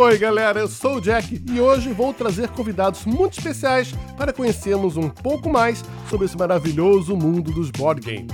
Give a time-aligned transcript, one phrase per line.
[0.00, 4.96] Oi, galera, eu sou o Jack e hoje vou trazer convidados muito especiais para conhecermos
[4.96, 8.32] um pouco mais sobre esse maravilhoso mundo dos board games.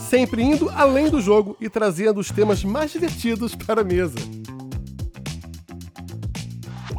[0.00, 4.18] Sempre indo além do jogo e trazendo os temas mais divertidos para a mesa.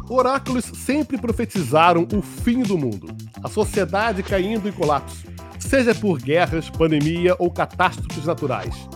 [0.08, 3.14] Oráculos sempre profetizaram o fim do mundo,
[3.44, 5.26] a sociedade caindo em colapso,
[5.58, 8.88] seja por guerras, pandemia ou catástrofes naturais.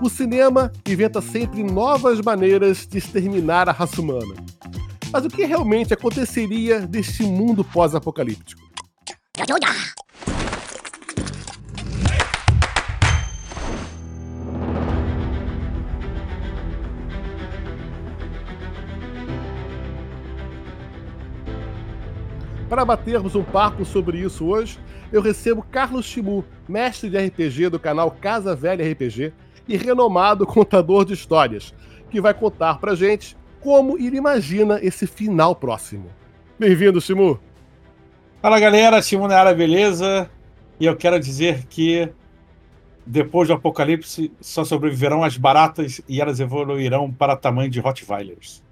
[0.00, 4.32] O cinema inventa sempre novas maneiras de exterminar a raça humana.
[5.12, 8.62] Mas o que realmente aconteceria deste mundo pós-apocalíptico?
[22.68, 24.78] Para batermos um papo sobre isso hoje,
[25.10, 29.32] eu recebo Carlos Chimu, mestre de RPG do canal Casa Velha RPG
[29.68, 31.74] e renomado contador de histórias,
[32.10, 36.10] que vai contar pra gente como ele imagina esse final próximo.
[36.58, 37.38] Bem-vindo, Chimu!
[38.40, 40.30] Fala galera, Chimu na área, beleza?
[40.80, 42.08] E eu quero dizer que
[43.04, 48.62] depois do apocalipse só sobreviverão as baratas e elas evoluirão para tamanho de Rottweilers.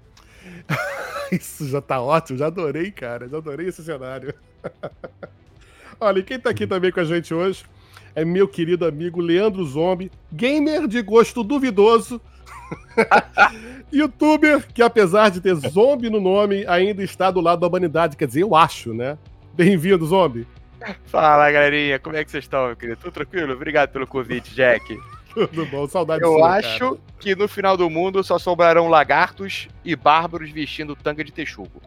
[1.31, 3.27] Isso já tá ótimo, já adorei, cara.
[3.27, 4.33] Já adorei esse cenário.
[5.99, 7.65] Olha, e quem tá aqui também com a gente hoje
[8.17, 12.19] é meu querido amigo Leandro Zombie, gamer de gosto duvidoso.
[13.93, 18.17] Youtuber que, apesar de ter zombie no nome, ainda está do lado da humanidade.
[18.17, 19.19] Quer dizer, eu acho, né?
[19.53, 20.47] Bem-vindo, zombie.
[21.05, 21.99] Fala, galerinha.
[21.99, 22.99] Como é que vocês estão, meu querido?
[22.99, 23.53] Tudo tranquilo?
[23.53, 24.99] Obrigado pelo convite, Jack.
[25.35, 27.01] Tudo bom, saudade Eu sua, acho cara.
[27.19, 31.79] que no final do mundo só sobrarão lagartos e bárbaros vestindo tanga de texugo.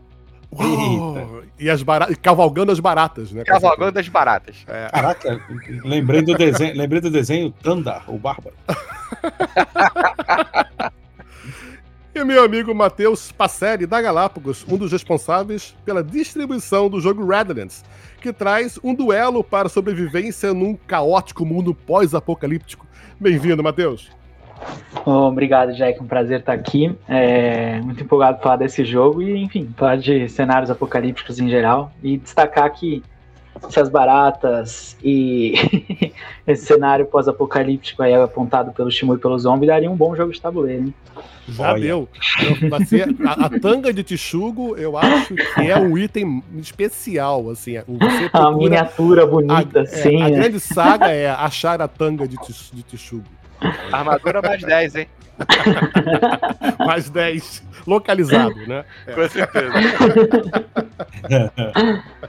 [1.58, 2.10] E as bara...
[2.10, 3.44] e cavalgando as baratas, né?
[3.44, 4.56] Cavalgando as baratas.
[4.66, 4.88] É.
[4.90, 5.40] Caraca,
[5.84, 8.56] lembrei do desenho, lembrei do desenho Tandar, o Bárbaro.
[12.12, 17.84] E meu amigo Matheus Passelli, da Galápagos, um dos responsáveis pela distribuição do jogo Redlands,
[18.20, 22.84] que traz um duelo para sobrevivência num caótico mundo pós-apocalíptico.
[23.18, 24.10] Bem-vindo, Matheus.
[25.06, 26.02] Oh, obrigado, Jack.
[26.02, 26.94] Um prazer estar aqui.
[27.08, 31.92] É, muito empolgado para falar desse jogo e, enfim, falar de cenários apocalípticos em geral.
[32.02, 33.02] E destacar que
[33.66, 35.54] essas baratas e
[36.46, 40.40] esse cenário pós-apocalíptico aí apontado pelo Shimu e pelo Zombie daria um bom jogo de
[40.40, 40.94] tabuleiro, hein?
[41.48, 41.80] Já Olha.
[41.82, 42.08] deu.
[42.70, 47.76] Eu- ser- a, a tanga de Tichugo, eu acho que é um item especial, assim.
[47.76, 52.26] é- Você A procura- miniatura bonita, a, é, a grande saga é achar a tanga
[52.28, 52.36] de,
[52.72, 53.24] de Tichugo.
[53.92, 55.06] Armadura mais 10, hein?
[56.86, 57.62] Mais 10.
[57.86, 58.84] Localizado, né?
[59.14, 59.72] Com certeza.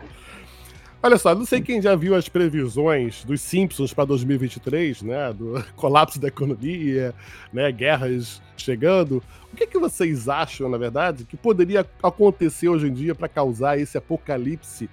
[1.03, 5.34] Olha só, não sei quem já viu as previsões dos Simpsons para 2023, né?
[5.34, 7.14] Do colapso da economia,
[7.52, 7.72] né?
[7.72, 9.24] Guerras chegando.
[9.52, 13.80] O que, que vocês acham, na verdade, que poderia acontecer hoje em dia para causar
[13.80, 14.90] esse apocalipse?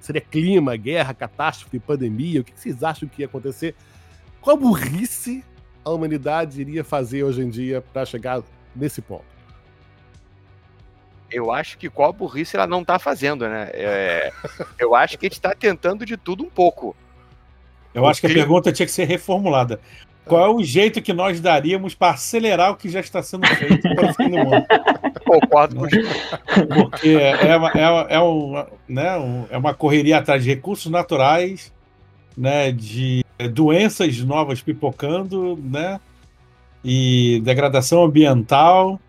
[0.00, 2.40] Seria clima, guerra, catástrofe, pandemia?
[2.40, 3.76] O que, que vocês acham que ia acontecer?
[4.40, 5.44] Qual burrice
[5.84, 8.42] a humanidade iria fazer hoje em dia para chegar
[8.74, 9.24] nesse ponto?
[11.30, 13.70] Eu acho que qual burrice ela não tá fazendo, né?
[13.72, 14.32] É,
[14.78, 16.94] eu acho que a gente tá tentando de tudo um pouco.
[17.94, 19.80] Eu acho que a pergunta tinha que ser reformulada.
[20.24, 23.82] Qual é o jeito que nós daríamos para acelerar o que já está sendo feito
[23.94, 24.66] para o fim do mundo?
[25.24, 25.86] Concordo com
[26.74, 31.72] Porque é uma, é uma, é uma, né, é uma correria atrás de recursos naturais,
[32.36, 36.00] né, de doenças novas pipocando, né,
[36.84, 39.00] e degradação ambiental.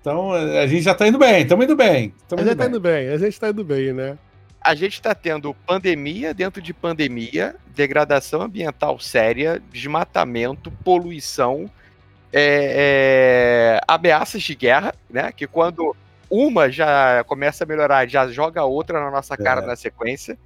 [0.00, 2.14] Então a gente já está indo bem, estamos indo bem.
[2.14, 2.68] A Estamos gente indo tá bem.
[2.68, 4.18] indo bem, a gente tá indo bem, né?
[4.60, 11.70] a gente está tendo pandemia dentro de pandemia, degradação ambiental séria, desmatamento, poluição,
[12.32, 15.30] é, é, ameaças de guerra, né?
[15.30, 15.94] Que quando
[16.28, 19.66] uma já começa a melhorar, já joga a outra na nossa cara É.
[19.66, 20.36] na sequência.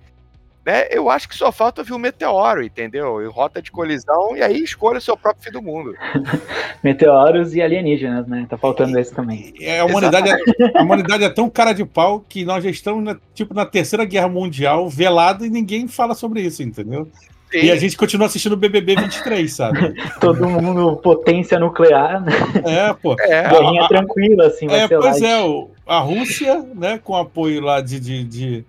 [0.70, 0.86] Né?
[0.90, 3.20] Eu acho que só falta vir um meteoro, entendeu?
[3.24, 5.94] Em rota de colisão, e aí escolha o seu próprio fim do mundo.
[6.82, 8.46] Meteoros e alienígenas, né?
[8.48, 9.52] Tá faltando esse também.
[9.60, 13.02] É, a, humanidade é, a humanidade é tão cara de pau que nós já estamos
[13.02, 17.08] na, tipo, na terceira guerra mundial velada e ninguém fala sobre isso, entendeu?
[17.52, 19.92] E a gente continua assistindo o BBB 23, sabe?
[20.20, 22.32] Todo mundo potência nuclear, né?
[22.64, 23.16] É, pô.
[23.18, 25.24] É, Guerrinha tranquila, assim, vai É, ser pois light.
[25.24, 28.64] é, o- a Rússia, né, com apoio lá de, de, de,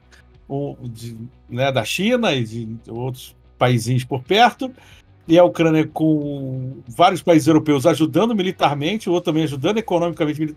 [0.84, 1.18] de,
[1.50, 4.72] né, da China e de outros países por perto,
[5.28, 10.56] e a Ucrânia com vários países europeus ajudando militarmente, o outro também ajudando economicamente,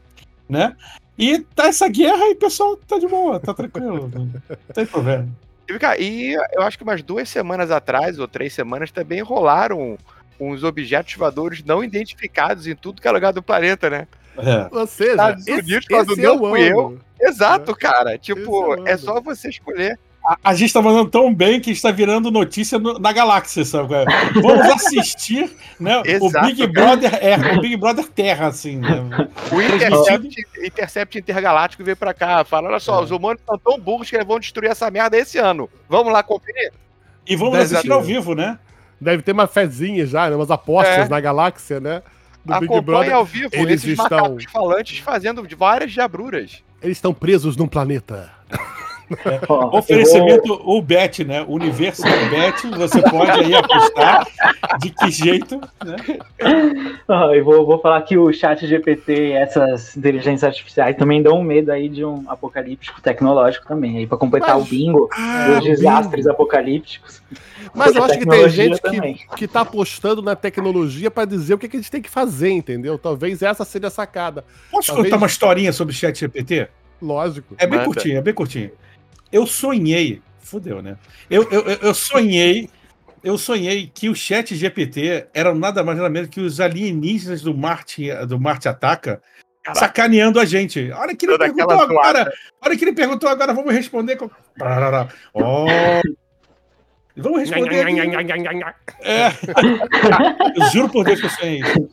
[0.48, 0.74] né?
[1.16, 4.30] E tá essa guerra e o pessoal tá de boa, tá tranquilo, não
[4.74, 5.28] tem problema.
[5.98, 9.96] E eu acho que umas duas semanas atrás, ou três semanas, também rolaram
[10.38, 14.08] uns objetos voadores não identificados em tudo que é lugar do planeta, né?
[14.38, 14.68] É.
[14.70, 16.80] Ou seja, Estados esse, quando esse não é o fui eu.
[16.88, 17.00] ano.
[17.20, 18.14] Exato, cara.
[18.14, 19.98] É Tipo, o é só você escolher.
[20.26, 23.92] A, a gente tá mandando tão bem que está virando notícia no- na galáxia, sabe?
[23.94, 24.04] é?
[24.40, 28.78] Vamos assistir né, o Exato, Big Brother é, o Big Brother Terra, assim.
[28.78, 29.02] Né?
[29.52, 29.60] O.
[29.60, 32.42] Intercept, Intercept Intergaláctico veio pra cá.
[32.42, 33.04] Fala: olha só, É.
[33.04, 35.68] os humanos estão tão burros que eles vão destruir essa merda esse ano.
[35.90, 36.72] Vamos lá conferir?
[37.26, 38.58] E vamos Deve assistir ao vivo, né?
[38.98, 40.36] Deve ter uma fezinha já, né?
[40.36, 41.08] Umas apostas É.
[41.08, 42.02] na galáxia, né?
[42.44, 43.14] Do Big Acompanhe Brother.
[43.14, 46.62] ao vivo eles esses estão- macacos falantes fazendo várias diabruras.
[46.82, 48.30] Eles estão presos num planeta.
[49.24, 51.44] Eu vou- Oferecimento o Bet, né?
[51.46, 54.26] Universo do Bet, você pode aí apostar
[54.80, 55.96] de que jeito, né?
[57.08, 61.38] ó, eu vou, vou falar que o chat GPT e essas inteligências artificiais também dão
[61.38, 65.54] um medo aí de um apocalíptico tecnológico também, aí pra completar Mas- o bingo Ah,
[65.56, 67.22] dos desastres apocalípticos.
[67.74, 69.18] Mas eu acho que tem gente que, também.
[69.36, 72.50] que tá apostando na tecnologia pra dizer o que, que a gente tem que fazer,
[72.50, 72.96] entendeu?
[72.98, 74.44] Talvez essa seja a sacada.
[74.70, 76.68] Posso Talvez- contar uma historinha sobre o chat GPT?
[77.02, 77.54] Lógico.
[77.58, 77.84] É bem Manda.
[77.84, 78.70] curtinho, é bem curtinho.
[79.34, 80.96] Eu sonhei, fudeu, né?
[81.28, 82.70] Eu, eu, eu- sonhei,
[83.22, 87.52] eu sonhei que o chat GPT era nada mais nada menos que os alienígenas do
[87.52, 89.20] Marte, do Marte Ataca
[89.64, 89.80] Caraca.
[89.80, 90.88] sacaneando a gente.
[90.92, 92.32] Olha que ele Toda perguntou agora,
[92.64, 94.30] olha que ele perguntou agora, vamos responder com...
[95.34, 95.66] Ó.
[97.16, 97.84] Vamos responder.
[99.00, 99.28] É.
[100.56, 101.88] Eu juro por Deus que eu sonhei isso.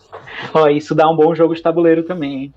[0.53, 2.53] Ó, isso dá um bom jogo de tabuleiro também, hein?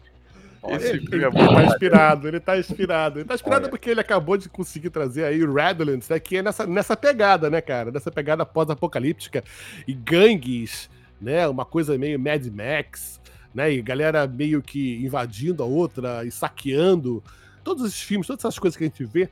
[0.69, 3.19] Esse Ele, filme é ele tá inspirado, ele tá inspirado.
[3.19, 3.71] Ele tá inspirado Olha.
[3.71, 6.19] porque ele acabou de conseguir trazer aí o Redlands, né?
[6.19, 7.91] Que é nessa, nessa pegada, né, cara?
[7.91, 9.45] Nessa pegada pós-apocalíptica.
[9.87, 10.89] E gangues,
[11.21, 11.47] né?
[11.49, 13.21] Uma coisa meio Mad Max,
[13.55, 13.73] né?
[13.73, 17.23] E galera meio que invadindo a outra e saqueando.
[17.63, 19.29] Todos esses filmes, todas essas coisas que a gente vê,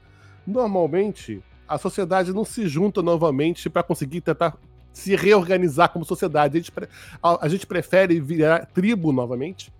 [0.46, 4.56] normalmente a sociedade não se junta novamente para conseguir tentar
[4.92, 6.56] se reorganizar como sociedade.
[6.56, 6.88] A gente, pre-
[7.22, 9.72] a- a gente prefere virar tribo novamente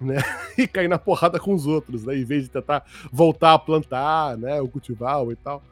[0.00, 0.16] né?
[0.58, 2.16] E cair na porrada com os outros, né?
[2.16, 4.60] Em vez de tentar voltar a plantar, né?
[4.60, 5.62] O cultivar e tal.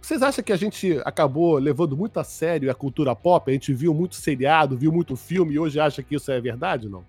[0.00, 3.50] Vocês acham que a gente acabou levando muito a sério a cultura pop?
[3.50, 6.88] A gente viu muito seriado, viu muito filme e hoje acha que isso é verdade,
[6.88, 7.04] não?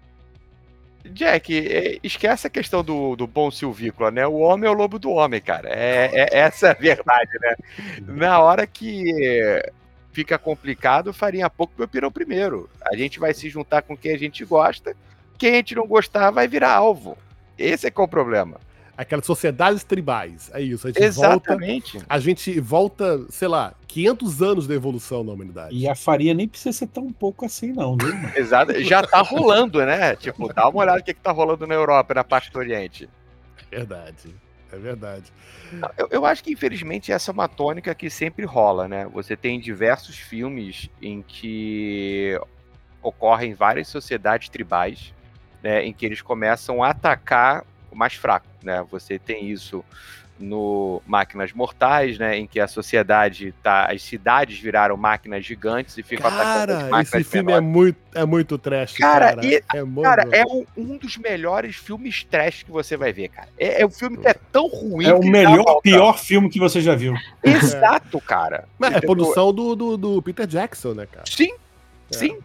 [1.04, 4.26] Jack, é, esquece a questão do, do bom silvícola, né?
[4.26, 5.70] O homem é o lobo do homem, cara.
[5.70, 7.56] É, é- essa é a verdade, né?
[8.08, 9.62] Na hora que
[10.12, 12.70] fica complicado, farinha pouco meu pirão primeiro.
[12.82, 14.96] A gente vai se juntar com quem a gente gosta,
[15.38, 17.18] quem a gente não gostar vai virar alvo.
[17.58, 18.60] Esse é que é o problema.
[18.98, 20.88] Aquelas sociedades tribais, é isso.
[20.88, 22.00] A gente volta, Exatamente.
[22.08, 25.76] a gente volta, sei lá, 500 anos da evolução na humanidade.
[25.76, 28.16] E a farinha nem precisa ser tão pouco assim, não, viu?
[28.16, 28.32] mano?
[28.36, 28.82] Exato.
[28.84, 30.16] Já tá rolando, né?
[30.16, 33.10] Tipo, dá uma olhada no que, que tá rolando na Europa, na parte do Oriente.
[33.70, 34.34] Verdade,
[34.72, 35.34] é verdade.
[35.98, 39.06] Eu, eu acho que, infelizmente, essa é uma tônica que sempre rola, né?
[39.14, 42.40] Você tem diversos filmes em que
[43.02, 45.14] ocorrem várias sociedades tribais,
[45.66, 45.84] né?
[45.84, 48.86] Em que eles começam a atacar o mais fraco, né?
[48.92, 49.84] Você tem isso
[50.38, 52.38] no Máquinas Mortais, né?
[52.38, 53.86] Em que a sociedade tá...
[53.86, 57.98] As cidades viraram máquinas gigantes e ficam atacando as Cara, máquinas esse filme é muito,
[58.14, 59.46] é muito trash, Cara, cara.
[59.46, 60.04] e- é muito...
[60.04, 63.48] Cara, é um, um dos melhores filmes trash que você vai ver, cara.
[63.58, 66.80] É, é um filme que é tão ruim É o melhor, pior filme que você
[66.82, 67.16] já viu.
[67.42, 68.66] Exato, cara.
[68.78, 71.26] Mas é produção do, do, do Peter Jackson, né, cara?
[71.28, 71.54] Sim,
[72.12, 72.18] É.
[72.18, 72.38] sim.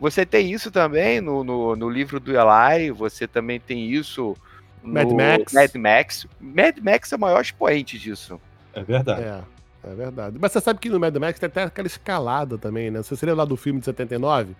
[0.00, 4.34] Você tem isso também no, no, no livro do Eli, você também tem isso
[4.82, 5.52] no Mad Max.
[5.52, 6.26] Mad Max.
[6.40, 8.40] Mad Max é o maior expoente disso.
[8.72, 9.22] É verdade.
[9.22, 9.42] É,
[9.90, 10.38] é verdade.
[10.40, 13.02] Mas você sabe que no Mad Max tem até aquela escalada também, né?
[13.02, 14.56] Você se lembra lá do filme de 79?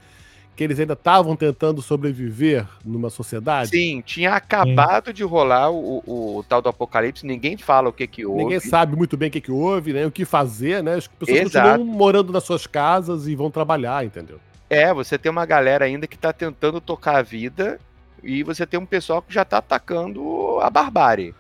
[0.55, 3.71] Que eles ainda estavam tentando sobreviver numa sociedade?
[3.71, 8.07] Sim, tinha acabado de rolar o, o, o tal do Apocalipse, ninguém fala o que
[8.07, 8.43] que houve.
[8.43, 10.05] Ninguém sabe muito bem o que, que houve, né?
[10.05, 10.97] O que fazer, né?
[10.97, 11.79] As pessoas Exato.
[11.79, 14.39] continuam morando nas suas casas e vão trabalhar, entendeu?
[14.71, 17.81] É, você tem uma galera ainda que tá tentando tocar a vida
[18.23, 21.35] e você tem um pessoal que já tá atacando a barbárie.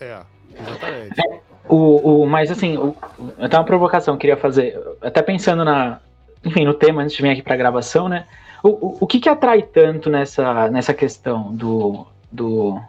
[0.00, 0.18] É,
[0.60, 1.22] exatamente.
[1.68, 2.96] O, o, mas assim, o,
[3.38, 4.76] eu tenho uma provocação que eu queria fazer.
[5.00, 6.00] Até pensando na.
[6.44, 8.26] Enfim, no tema antes de vir aqui pra gravação, né?
[8.62, 12.80] O, o, o que, que atrai tanto nessa, nessa questão do, do,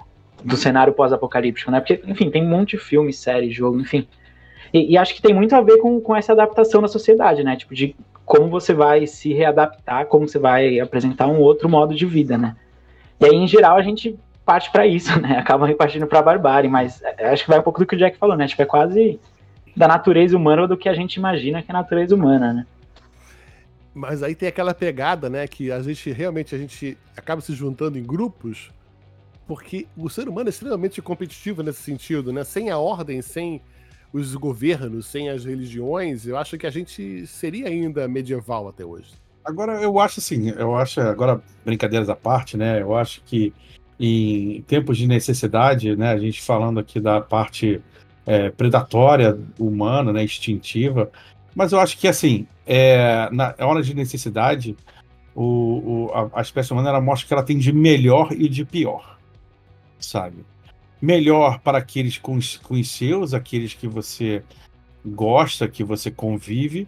[0.43, 1.79] do cenário pós-apocalíptico, né?
[1.79, 4.07] Porque, enfim, tem um monte de filme, série, jogo, enfim.
[4.73, 7.55] E, e acho que tem muito a ver com, com essa adaptação na sociedade, né?
[7.55, 7.95] Tipo, de
[8.29, 12.55] como você vai se readaptar, como você vai apresentar um outro modo de vida, né?
[13.19, 15.35] E aí, em geral, a gente parte para isso, né?
[15.35, 18.19] Acaba partindo para barbárie, mas é, acho que vai um pouco do que o Jack
[18.19, 18.47] falou, né?
[18.47, 19.19] Tipo, é quase
[19.75, 22.67] da natureza humana ou do que a gente imagina que é a natureza humana, né?
[23.95, 25.47] Mas aí tem aquela pegada, né?
[25.47, 28.69] Que a gente realmente a gente acaba se juntando em grupos,
[29.47, 32.43] porque o ser humano é extremamente competitivo nesse sentido, né?
[32.43, 33.59] Sem a ordem, sem
[34.11, 39.11] os governos, sem as religiões, eu acho que a gente seria ainda medieval até hoje.
[39.43, 42.81] Agora, eu acho assim, eu acho, agora, brincadeiras à parte, né?
[42.81, 43.53] Eu acho que
[43.99, 46.09] em tempos de necessidade, né?
[46.11, 47.81] A gente falando aqui da parte
[48.25, 50.23] é, predatória humana, né?
[50.23, 51.11] Instintiva.
[51.55, 54.77] Mas eu acho que, assim, é, na hora de necessidade,
[55.35, 58.63] o, o a, a, espécie humana ela mostra que ela tem de melhor e de
[58.63, 59.17] pior,
[59.99, 60.45] sabe?
[61.01, 64.43] Melhor para aqueles com os, com os seus, aqueles que você
[65.05, 66.87] gosta, que você convive,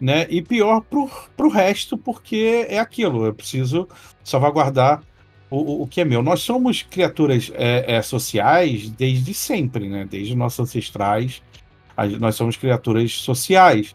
[0.00, 0.26] né?
[0.28, 3.88] E pior para o resto, porque é aquilo, eu preciso
[4.24, 5.02] salvaguardar
[5.48, 6.22] o, o que é meu.
[6.22, 10.06] Nós somos criaturas é, é, sociais desde sempre, né?
[10.10, 11.42] Desde nossos ancestrais,
[12.18, 13.94] nós somos criaturas sociais.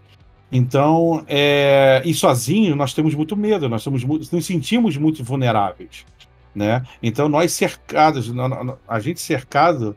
[0.52, 6.06] Então, é, e sozinho nós temos muito medo, nós somos nos sentimos muito vulneráveis,
[6.58, 6.84] né?
[7.04, 8.34] Então nós cercados,
[8.88, 9.96] a gente cercado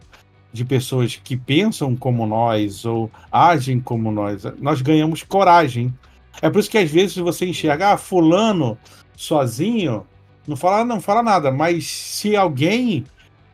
[0.52, 5.94] de pessoas que pensam como nós ou agem como nós, nós ganhamos coragem.
[6.42, 8.76] É por isso que às vezes você enxerga, ah, fulano
[9.16, 10.06] sozinho,
[10.46, 13.04] não fala, não fala nada, mas se alguém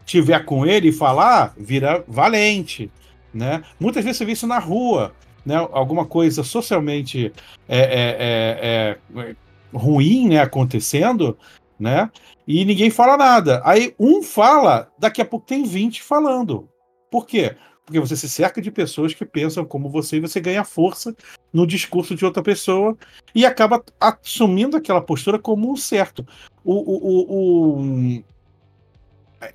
[0.04, 2.90] tiver com ele e falar, vira valente,
[3.32, 3.62] né?
[3.78, 5.12] Muitas vezes você vê isso na rua,
[5.44, 5.56] né?
[5.56, 7.32] Alguma coisa socialmente
[7.68, 9.36] é, é, é, é
[9.72, 11.36] ruim, né, acontecendo,
[11.78, 12.10] né?
[12.46, 13.60] E ninguém fala nada.
[13.64, 16.68] Aí um fala, daqui a pouco tem 20 falando.
[17.10, 17.56] Por quê?
[17.84, 21.14] Porque você se cerca de pessoas que pensam como você e você ganha força
[21.52, 22.96] no discurso de outra pessoa
[23.34, 26.26] e acaba assumindo aquela postura como um certo.
[26.64, 28.24] O, o, o, o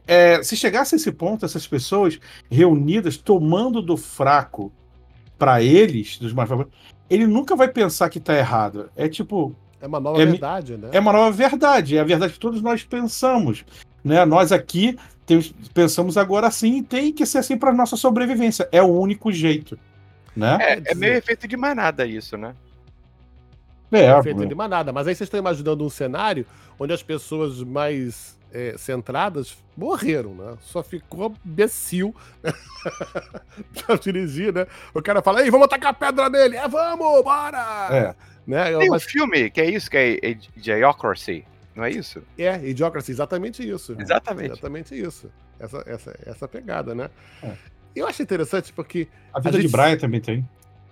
[0.07, 4.71] é, se chegasse a esse ponto, essas pessoas reunidas tomando do fraco
[5.37, 6.49] para eles, dos mais
[7.09, 8.89] ele nunca vai pensar que tá errado.
[8.95, 9.55] É tipo.
[9.81, 10.89] É uma nova é, verdade, né?
[10.91, 11.97] É uma nova verdade.
[11.97, 13.65] É a verdade que todos nós pensamos.
[14.03, 14.23] Né?
[14.25, 18.69] Nós aqui temos, pensamos agora assim e tem que ser assim para nossa sobrevivência.
[18.71, 19.77] É o único jeito.
[20.35, 20.57] Né?
[20.61, 22.55] É, é meio efeito de manada isso, né?
[23.91, 24.93] É, é efeito de manada.
[24.93, 26.45] Mas aí vocês estão imaginando um cenário
[26.79, 30.57] onde as pessoas mais é, centradas morreram, né?
[30.61, 32.15] Só ficou imbecil
[33.85, 34.67] pra dirigir, né?
[34.93, 36.57] O cara fala, ei, vamos atacar pedra nele!
[36.57, 37.87] É, vamos, bora!
[37.91, 38.30] É.
[38.45, 38.77] Né?
[38.77, 39.03] Tem Mas...
[39.03, 41.45] um filme que é isso, que é Idiocracy.
[41.75, 42.21] Não é isso?
[42.37, 43.95] É, Idiocracy, exatamente isso.
[43.99, 44.51] Exatamente.
[44.51, 45.31] Exatamente isso.
[45.59, 47.09] Essa, essa, essa pegada, né?
[47.43, 47.53] É.
[47.95, 49.07] Eu acho interessante porque.
[49.33, 49.69] A vida a gente...
[49.69, 50.45] de Brian também tem.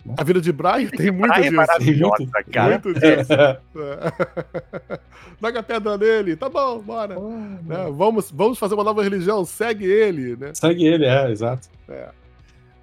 [0.06, 0.16] Né?
[0.18, 1.54] A vida de Brian tem muito Brian é disso.
[1.54, 2.70] É maravilhosa, cara.
[2.72, 3.34] Muito disso.
[5.42, 7.18] Joga pedra nele, tá bom, bora.
[7.18, 7.90] Oh, né?
[7.94, 10.54] vamos, vamos fazer uma nova religião, segue ele, né?
[10.54, 11.70] Segue ele, é, exato.
[11.88, 12.10] É.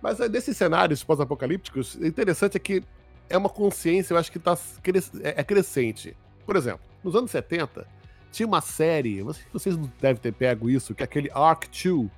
[0.02, 2.82] Mas desses cenários pós-apocalípticos, o interessante é que
[3.28, 4.56] é uma consciência, eu acho que tá,
[5.22, 6.16] é, é crescente.
[6.44, 7.86] Por exemplo, nos anos 70,
[8.30, 12.08] tinha uma série, vocês não devem ter pego isso, que é aquele Arc 2.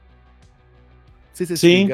[1.32, 1.88] Se Sim,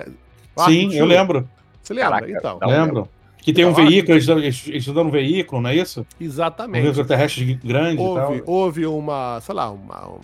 [0.66, 1.48] Sim eu lembro.
[1.82, 2.20] Você lembra?
[2.20, 2.58] Caraca, então.
[2.62, 3.08] Lembro.
[3.36, 6.06] Que tem um então, veículo, eles estudando um veículo, não é isso?
[6.18, 6.86] Exatamente.
[6.86, 8.54] Um extraterrestre grande houve, e tal.
[8.54, 10.20] Houve uma, sei lá, uma, uma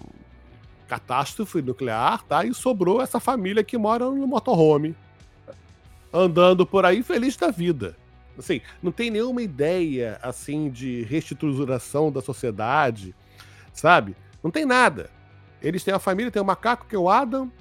[0.89, 2.47] catástrofe nuclear, tá?
[2.47, 4.97] E sobrou essa família que mora no motorhome,
[6.11, 7.95] andando por aí feliz da vida.
[8.41, 13.15] Assim, não tem nenhuma ideia, assim, de reestruturação da sociedade,
[13.73, 14.17] sabe?
[14.43, 15.11] Não tem nada.
[15.63, 17.53] Eles têm a família, tem o macaco, que é o Adam,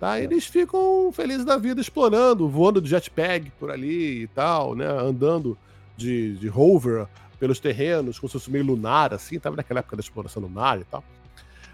[0.00, 0.18] tá?
[0.18, 0.24] É.
[0.24, 4.86] Eles ficam felizes da vida explorando, voando de jetpack por ali e tal, né?
[4.86, 5.56] Andando
[5.96, 7.06] de, de rover
[7.38, 10.84] pelos terrenos, como se fosse meio lunar, assim, tava naquela época da exploração lunar e
[10.84, 11.04] tal.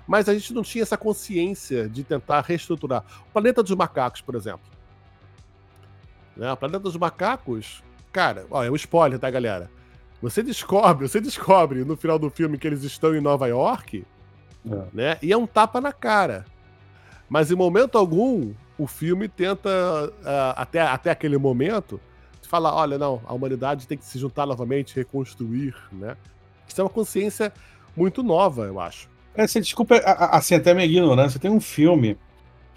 [0.06, 3.04] Mas a gente não tinha essa consciência de tentar reestruturar.
[3.28, 4.66] O planeta dos macacos, por exemplo.
[6.34, 6.50] Né?
[6.50, 7.84] O planeta dos macacos
[8.18, 9.70] Cara, ó, é um spoiler, tá, galera?
[10.20, 14.04] Você descobre, você descobre no final do filme que eles estão em Nova York,
[14.68, 14.82] é.
[14.92, 15.18] né?
[15.22, 16.44] E é um tapa na cara.
[17.28, 22.00] Mas em momento algum, o filme tenta, uh, até, até aquele momento,
[22.42, 26.16] falar: olha, não, a humanidade tem que se juntar novamente, reconstruir, né?
[26.66, 27.52] Isso é uma consciência
[27.96, 29.08] muito nova, eu acho.
[29.32, 32.18] É, você desculpa, assim, até minha ignorância, tem um filme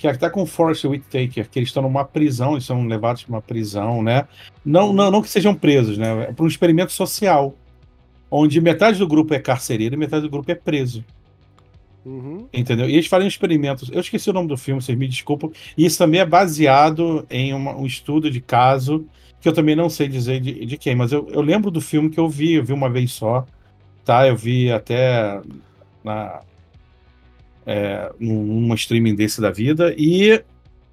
[0.02, 3.42] que até com Force Whitaker, que eles estão numa prisão, eles são levados para uma
[3.42, 4.28] prisão, né?
[4.66, 6.24] Não, não, não que sejam presos, né?
[6.30, 7.56] É para um experimento social,
[8.30, 11.06] onde metade do grupo é carcereiro e metade do grupo é preso.
[12.04, 12.48] Uhum.
[12.52, 12.90] Entendeu?
[12.90, 13.92] E eles fazem experimentos.
[13.92, 15.52] Eu esqueci o nome do filme, vocês me desculpam.
[15.78, 19.06] E isso também é baseado em uma, um estudo de caso,
[19.40, 22.10] que eu também não sei dizer de, de quem, mas eu, eu lembro do filme
[22.10, 23.46] que eu vi, eu vi uma vez só,
[24.04, 24.28] tá?
[24.28, 25.40] Eu vi até
[26.04, 26.42] na,
[27.66, 29.94] é, num streaming desse da vida.
[29.98, 30.42] E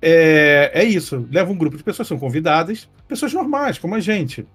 [0.01, 1.27] é, é isso.
[1.31, 4.47] Leva um grupo de pessoas, são convidadas, pessoas normais, como a gente,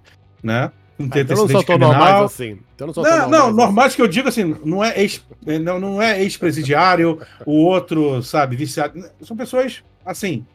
[0.41, 0.71] né?
[0.97, 2.59] Não tem ah, então não tão normais assim.
[2.75, 3.55] Então não, são não, normais, não assim.
[3.55, 5.25] normais que eu digo assim, não é ex,
[5.61, 9.03] não, não é ex-presidiário, o outro, sabe, viciado.
[9.21, 10.45] São pessoas, assim,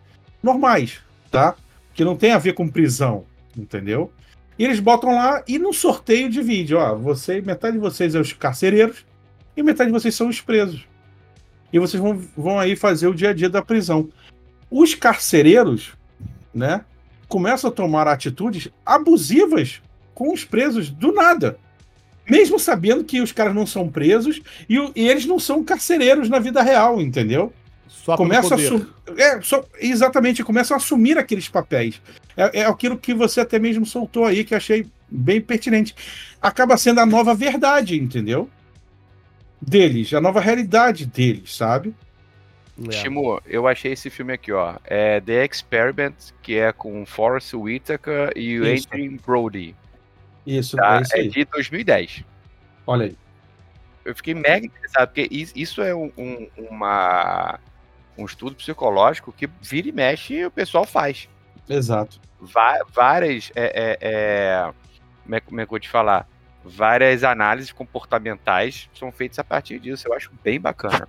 [0.42, 1.00] normais,
[1.30, 1.54] tá?
[1.92, 3.24] Que não tem a ver com prisão,
[3.56, 4.12] entendeu?
[4.58, 8.32] E eles botam lá e no sorteio divide, ó, você, metade de vocês é os
[8.32, 9.04] carcereiros
[9.56, 10.86] e metade de vocês são os presos.
[11.72, 14.08] E vocês vão, vão aí fazer o dia a dia da prisão.
[14.70, 15.92] Os carcereiros,
[16.52, 16.84] né,
[17.28, 19.80] começam a tomar atitudes abusivas
[20.14, 21.58] com os presos do nada.
[22.28, 26.38] Mesmo sabendo que os caras não são presos e, e eles não são carcereiros na
[26.38, 27.52] vida real, entendeu?
[27.88, 28.58] Só começa a.
[29.16, 32.00] É, só, exatamente, começam a assumir aqueles papéis.
[32.36, 35.94] É, é aquilo que você até mesmo soltou aí, que achei bem pertinente.
[36.40, 38.48] Acaba sendo a nova verdade, entendeu?
[39.60, 41.94] Deles, a nova realidade deles, sabe?
[42.86, 42.92] É.
[42.92, 44.76] Shimo, eu achei esse filme aqui, ó.
[44.84, 49.74] É The Experiment, que é com Forrest Whitaker e o Adrian Brody.
[50.46, 51.02] Isso, tá?
[51.12, 52.24] é, é de 2010.
[52.86, 53.16] Olha aí.
[54.04, 57.58] Eu fiquei mega interessado, porque isso é um, um, uma,
[58.16, 61.28] um estudo psicológico que vira e mexe e o pessoal faz.
[61.68, 62.18] Exato.
[62.90, 63.52] várias.
[63.54, 64.72] É, é, é,
[65.22, 66.26] como, é, como é que eu vou te falar?
[66.64, 70.08] Várias análises comportamentais são feitas a partir disso.
[70.08, 71.08] Eu acho bem bacana.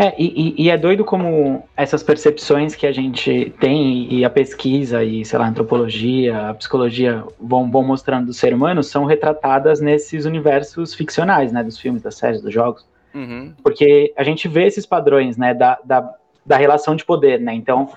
[0.00, 5.02] É, e, e, é doido como essas percepções que a gente tem e a pesquisa
[5.02, 9.80] e, sei lá, a antropologia, a psicologia vão, vão mostrando do ser humano são retratadas
[9.80, 12.86] nesses universos ficcionais, né, dos filmes, das séries, dos jogos.
[13.12, 13.52] Uhum.
[13.60, 16.14] Porque a gente vê esses padrões, né, da, da,
[16.46, 17.90] da relação de poder, né, então,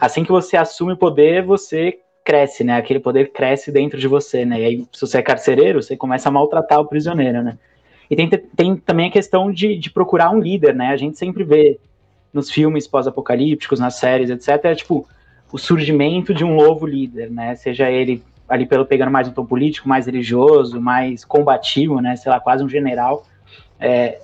[0.00, 4.44] assim que você assume o poder, você cresce, né, aquele poder cresce dentro de você,
[4.44, 7.56] né, e aí, se você é carcereiro, você começa a maltratar o prisioneiro, né.
[8.10, 10.88] E tem, tem também a questão de, de procurar um líder, né?
[10.88, 11.78] A gente sempre vê
[12.32, 15.06] nos filmes pós-apocalípticos, nas séries, etc., é, tipo,
[15.52, 17.54] o surgimento de um novo líder, né?
[17.54, 22.16] Seja ele ali pelo pegando mais um tom político, mais religioso, mais combativo, né?
[22.16, 23.26] Sei lá, quase um general.
[23.78, 24.20] É,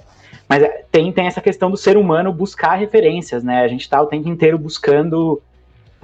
[0.49, 3.61] mas é, tem, tem essa questão do ser humano buscar referências, né?
[3.61, 5.43] A gente está o tempo inteiro buscando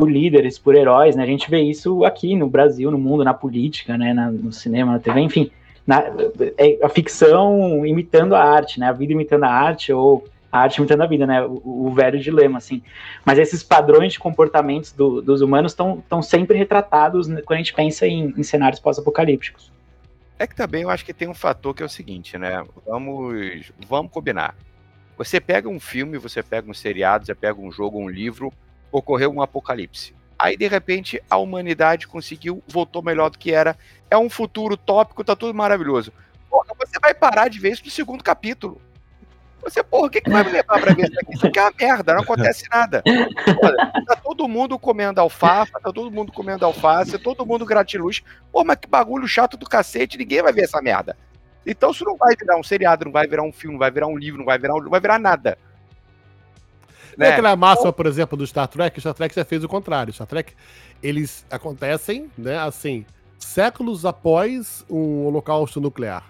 [0.00, 1.22] por líderes, por heróis, né?
[1.22, 4.12] A gente vê isso aqui no Brasil, no mundo, na política, né?
[4.12, 5.50] Na, no cinema, na TV, enfim
[5.90, 6.04] na,
[6.56, 8.88] é a ficção imitando a arte, né?
[8.88, 11.42] A vida imitando a arte ou a arte imitando a vida, né?
[11.42, 12.80] O, o velho dilema, assim.
[13.24, 18.06] Mas esses padrões de comportamentos do, dos humanos estão sempre retratados quando a gente pensa
[18.06, 19.72] em, em cenários pós-apocalípticos.
[20.38, 22.64] É que também eu acho que tem um fator que é o seguinte, né?
[22.86, 24.54] Vamos, vamos combinar.
[25.18, 28.52] Você pega um filme, você pega um seriado, você pega um jogo, um livro,
[28.90, 30.14] ocorreu um apocalipse.
[30.38, 33.76] Aí, de repente, a humanidade conseguiu, voltou melhor do que era.
[34.10, 36.12] É um futuro tópico, tá tudo maravilhoso.
[36.48, 38.80] Porra, você vai parar de ver isso no segundo capítulo.
[39.62, 41.34] Você, porra, o que, que vai me levar pra ver isso aqui?
[41.34, 43.02] Isso aqui é uma merda, não acontece nada.
[44.06, 48.22] Tá todo mundo comendo alfafa, tá todo mundo comendo alface, todo mundo gratiluz.
[48.50, 51.16] Pô, mas que bagulho chato do cacete, ninguém vai ver essa merda.
[51.66, 54.06] Então isso não vai virar um seriado, não vai virar um filme, não vai virar
[54.06, 55.58] um livro, não vai virar, um, não vai virar nada.
[57.16, 57.26] Né?
[57.26, 60.12] É aquela máxima, por exemplo, do Star Trek, o Star Trek já fez o contrário.
[60.12, 60.52] Star Trek,
[61.02, 63.04] eles acontecem, né, assim,
[63.38, 66.24] séculos após um holocausto nuclear.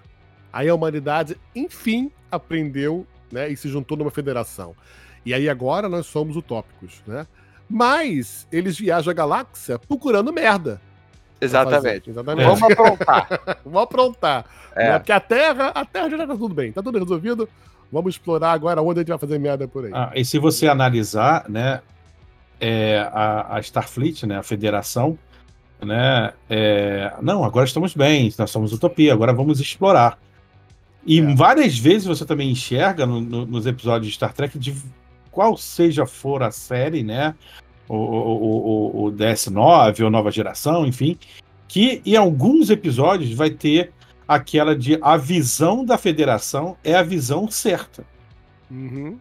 [0.53, 4.75] Aí a humanidade, enfim, aprendeu, né, e se juntou numa federação.
[5.25, 7.27] E aí agora nós somos utópicos, né?
[7.69, 10.81] Mas eles viajam a galáxia procurando merda.
[11.40, 12.11] Exatamente.
[12.11, 12.45] Exatamente.
[12.45, 13.29] Vamos aprontar.
[13.64, 14.45] Vamos aprontar.
[14.75, 14.90] É.
[14.90, 14.99] Né?
[14.99, 17.49] Porque a Terra, a Terra já tá tudo bem, tá tudo resolvido.
[17.92, 19.90] Vamos explorar agora onde a gente vai fazer merda por aí.
[19.92, 21.81] Ah, e se você analisar, né,
[22.61, 25.18] é, a, a, Starfleet, né, a Federação,
[25.83, 30.18] né, é, não, agora estamos bem, nós somos utopia, agora vamos explorar.
[31.05, 31.35] E é.
[31.35, 34.74] várias vezes você também enxerga no, no, nos episódios de Star Trek, de
[35.31, 37.35] qual seja for a série, né,
[37.88, 41.18] o, o, o, o DS9 ou Nova Geração, enfim,
[41.66, 43.92] que em alguns episódios vai ter
[44.31, 48.05] aquela de a visão da federação é a visão certa.
[48.71, 49.19] Uhum.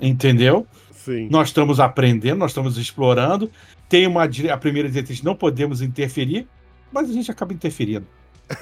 [0.00, 0.66] Entendeu?
[0.92, 1.28] Sim.
[1.30, 3.50] Nós estamos aprendendo, nós estamos explorando.
[3.86, 6.48] Tem uma a primeira diretriz, não podemos interferir,
[6.90, 8.06] mas a gente acaba interferindo.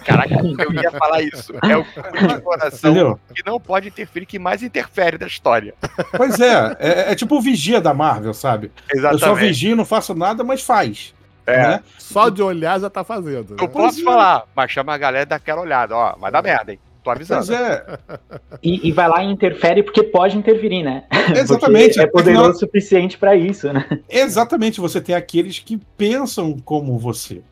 [0.05, 1.53] Caraca, eu ia falar isso.
[1.63, 3.21] É o coração Entendeu?
[3.33, 5.75] que não pode interferir, que mais interfere da história.
[6.17, 8.73] Pois é, é, é tipo o vigia da Marvel, sabe?
[8.93, 9.23] Exatamente.
[9.23, 11.14] Eu só vigio, não faço nada, mas faz.
[11.47, 11.59] É.
[11.59, 11.83] Né?
[11.99, 13.51] Só de olhar já tá fazendo.
[13.51, 13.57] Né?
[13.61, 14.05] Eu posso é.
[14.05, 16.79] falar, mas chama a galera daquela olhada, ó, vai dar merda, hein?
[17.03, 17.53] Tô avisando.
[17.53, 17.99] É.
[18.63, 21.05] E, e, vai lá e interfere porque pode interferir, né?
[21.37, 22.01] Exatamente.
[22.01, 23.87] é poderoso o suficiente para isso, né?
[24.09, 24.81] Exatamente.
[24.81, 27.43] Você tem aqueles que pensam como você,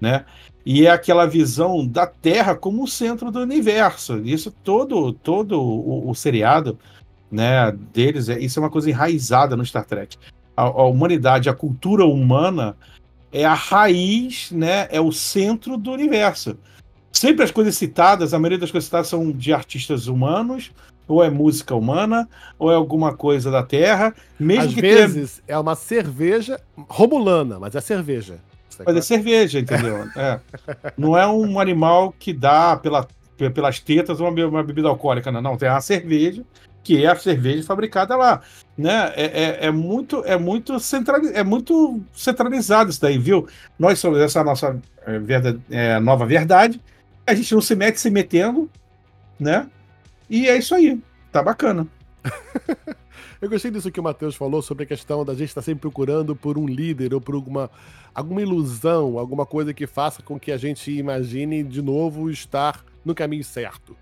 [0.00, 0.24] né?
[0.64, 4.18] E é aquela visão da Terra como o centro do universo.
[4.18, 6.78] Isso todo, todo o, o seriado,
[7.30, 10.16] né, deles, é, isso é uma coisa enraizada no Star Trek.
[10.56, 12.76] A, a humanidade, a cultura humana
[13.32, 14.88] é a raiz, né?
[14.90, 16.56] É o centro do universo.
[17.12, 20.70] Sempre as coisas citadas, a maioria das coisas citadas são de artistas humanos,
[21.06, 24.14] ou é música humana, ou é alguma coisa da Terra.
[24.38, 25.56] Mesmo Às vezes tenha...
[25.56, 28.38] é uma cerveja romulana, mas é cerveja.
[28.86, 30.08] Mas é cerveja, entendeu?
[30.16, 30.40] é.
[30.96, 35.56] Não é um animal que dá pela, pelas tetas uma, uma bebida alcoólica, não, não,
[35.56, 36.44] tem a cerveja,
[36.82, 38.40] que é a cerveja fabricada lá,
[38.76, 39.12] né?
[39.14, 43.46] É, é, é muito é muito central, é muito centralizado isso daí, viu?
[43.78, 46.80] Nós somos essa nossa é, verdade, é, nova verdade,
[47.26, 48.70] a gente não se mete se metendo,
[49.38, 49.68] né?
[50.28, 51.86] E é isso aí, tá bacana.
[53.40, 55.80] Eu gostei disso que o Matheus falou sobre a questão da gente estar tá sempre
[55.80, 57.70] procurando por um líder ou por alguma,
[58.14, 63.14] alguma ilusão, alguma coisa que faça com que a gente imagine de novo estar no
[63.14, 63.96] caminho certo.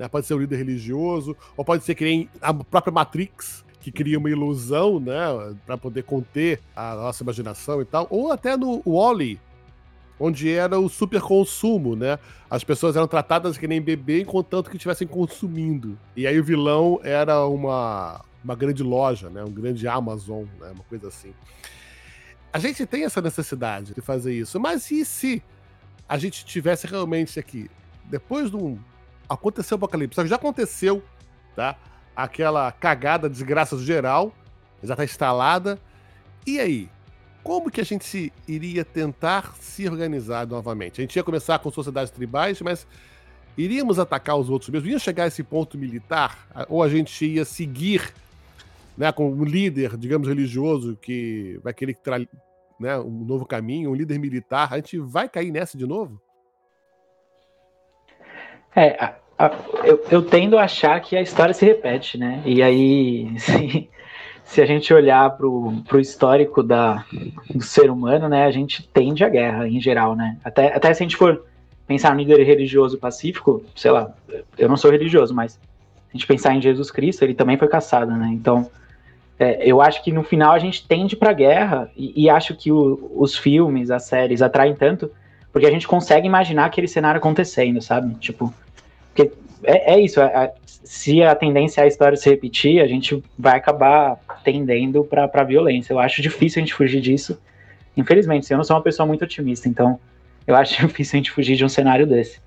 [0.00, 0.08] Né?
[0.08, 4.18] Pode ser um líder religioso, ou pode ser que nem a própria Matrix, que cria
[4.18, 5.14] uma ilusão, né,
[5.66, 9.38] para poder conter a nossa imaginação e tal, ou até no Wally,
[10.18, 12.18] onde era o super consumo, né?
[12.48, 15.98] As pessoas eram tratadas que nem bebê enquanto que estivessem consumindo.
[16.14, 19.44] E aí o vilão era uma uma grande loja, né?
[19.44, 20.72] Um grande Amazon, né?
[20.74, 21.32] Uma coisa assim.
[22.52, 25.42] A gente tem essa necessidade de fazer isso, mas e se
[26.06, 27.70] a gente tivesse realmente aqui,
[28.04, 28.78] depois de um
[29.30, 31.02] aconteceu o apocalipse, já aconteceu,
[31.54, 31.76] tá?
[32.16, 34.34] Aquela cagada, desgraça geral,
[34.82, 35.78] já está instalada.
[36.46, 36.88] E aí?
[37.42, 41.00] Como que a gente iria tentar se organizar novamente?
[41.00, 42.86] A gente ia começar com sociedades tribais, mas
[43.56, 44.90] iríamos atacar os outros mesmo?
[44.90, 46.46] Ia chegar a esse ponto militar?
[46.68, 48.12] Ou a gente ia seguir
[48.94, 52.28] né, com um líder, digamos, religioso que vai querer que
[52.78, 56.20] né, um novo caminho, um líder militar, a gente vai cair nessa de novo?
[58.74, 59.52] É, a, a,
[59.84, 62.42] eu, eu, tendo a achar que a história se repete, né?
[62.44, 63.88] E aí, se,
[64.44, 67.04] se a gente olhar para o histórico da,
[67.54, 70.36] do ser humano, né, a gente tende à guerra em geral, né?
[70.44, 71.44] Até, até se a gente for
[71.86, 74.12] pensar no líder religioso pacífico, sei lá,
[74.56, 75.58] eu não sou religioso, mas
[76.08, 78.28] a gente pensar em Jesus Cristo, ele também foi caçado, né?
[78.32, 78.70] Então,
[79.38, 82.70] é, eu acho que no final a gente tende para guerra e, e, acho que
[82.70, 85.10] o, os filmes, as séries atraem tanto
[85.52, 88.14] porque a gente consegue imaginar aquele cenário acontecendo, sabe?
[88.16, 88.52] Tipo,
[89.12, 89.32] porque
[89.64, 90.20] é, é isso.
[90.20, 95.44] É, se a tendência é a história se repetir, a gente vai acabar tendendo para
[95.44, 95.92] violência.
[95.92, 97.38] Eu acho difícil a gente fugir disso.
[97.96, 99.98] Infelizmente, eu não sou uma pessoa muito otimista, então
[100.46, 102.40] eu acho difícil a gente fugir de um cenário desse.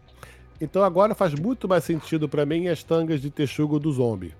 [0.59, 4.33] Então agora faz muito mais sentido para mim as tangas de texugo do zombie.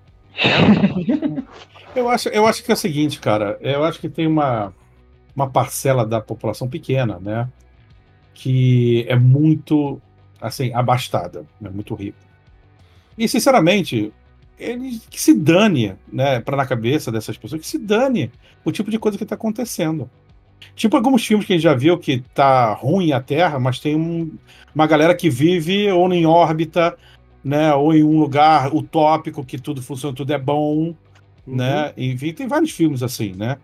[1.94, 3.58] eu, acho, eu acho que é o seguinte, cara.
[3.60, 4.72] Eu acho que tem uma,
[5.36, 7.48] uma parcela da população pequena, né?
[8.34, 10.00] Que é muito,
[10.40, 12.18] assim, abastada, né, muito rica.
[13.16, 14.12] E, sinceramente,
[14.58, 18.30] ele que se dane, né, para na cabeça dessas pessoas, que se dane
[18.64, 20.10] o tipo de coisa que está acontecendo.
[20.74, 23.94] Tipo alguns filmes que a gente já viu que tá ruim a Terra, mas tem
[23.94, 24.32] um,
[24.74, 26.96] uma galera que vive ou em órbita,
[27.44, 27.74] né?
[27.74, 30.94] Ou em um lugar utópico que tudo funciona, tudo é bom, uhum.
[31.46, 31.92] né?
[31.96, 33.58] Enfim, tem vários filmes assim, né?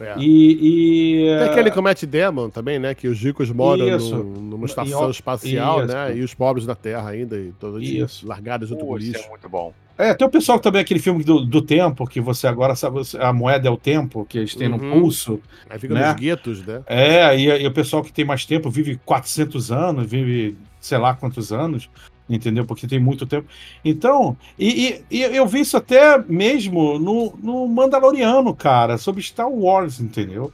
[0.00, 0.14] É.
[0.18, 2.94] E, e, Tem aquele com Matt Damon também, né?
[2.94, 5.94] Que os ricos moram no, numa estação espacial, isso.
[5.94, 6.16] né?
[6.16, 9.24] E os pobres na Terra ainda, e todos largados junto com lixo.
[9.24, 9.72] é muito bom.
[9.96, 13.32] É, tem o pessoal também, aquele filme do, do tempo, que você agora sabe, a
[13.32, 14.76] moeda é o tempo, que eles têm uhum.
[14.76, 15.40] no pulso.
[15.70, 16.08] Aí fica né?
[16.08, 16.82] nos guetos, né?
[16.86, 21.14] É, e, e, o pessoal que tem mais tempo vive 400 anos, vive sei lá
[21.14, 21.88] quantos anos
[22.28, 22.64] entendeu?
[22.64, 23.46] Porque tem muito tempo.
[23.84, 29.50] Então, e, e, e, eu vi isso até mesmo no, no Mandaloriano, cara, sobre Star
[29.50, 30.50] Wars, entendeu?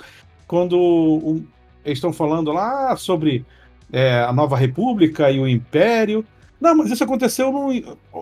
[0.46, 1.44] Quando um,
[1.85, 3.44] eles estão falando lá sobre
[3.92, 6.24] é, a Nova República e o Império.
[6.60, 7.70] Não, mas isso aconteceu no.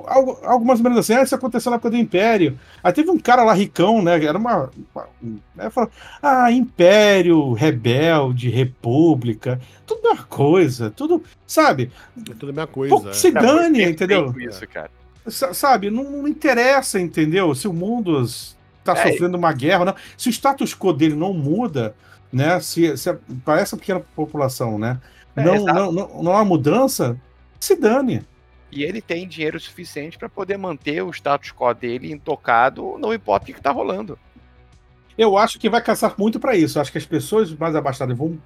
[0.06, 1.12] Algo, algo mais ou menos assim.
[1.12, 2.56] Ah, isso aconteceu na época do Império.
[2.84, 4.24] Aí teve um cara lá ricão, né?
[4.24, 4.70] Era uma.
[4.94, 5.08] uma
[5.56, 5.90] né, falou,
[6.22, 9.60] ah, Império, Rebelde, República.
[9.84, 10.88] Tudo uma coisa.
[10.90, 11.22] Tudo.
[11.44, 11.90] Sabe?
[12.16, 12.94] É tudo a mesma coisa.
[12.96, 13.12] Pô, é.
[13.12, 14.32] se dane, entendeu?
[14.38, 14.90] Isso, cara.
[15.26, 15.90] Sabe?
[15.90, 17.52] Não, não, interessa, entendeu?
[17.56, 19.10] Se o mundo está é.
[19.10, 19.94] sofrendo uma guerra, não.
[20.16, 21.92] Se o status quo dele não muda,
[22.32, 22.60] né?
[22.60, 23.12] Se, se
[23.44, 25.00] para essa pequena população, né?
[25.34, 27.18] É, não, não, não, não há mudança,
[27.60, 28.22] se dane.
[28.70, 33.44] E ele tem dinheiro suficiente para poder manter o status quo dele intocado, não importa
[33.44, 34.18] o que está rolando.
[35.16, 36.78] Eu acho que vai caçar muito para isso.
[36.78, 38.38] Eu acho que as pessoas mais abastadas vão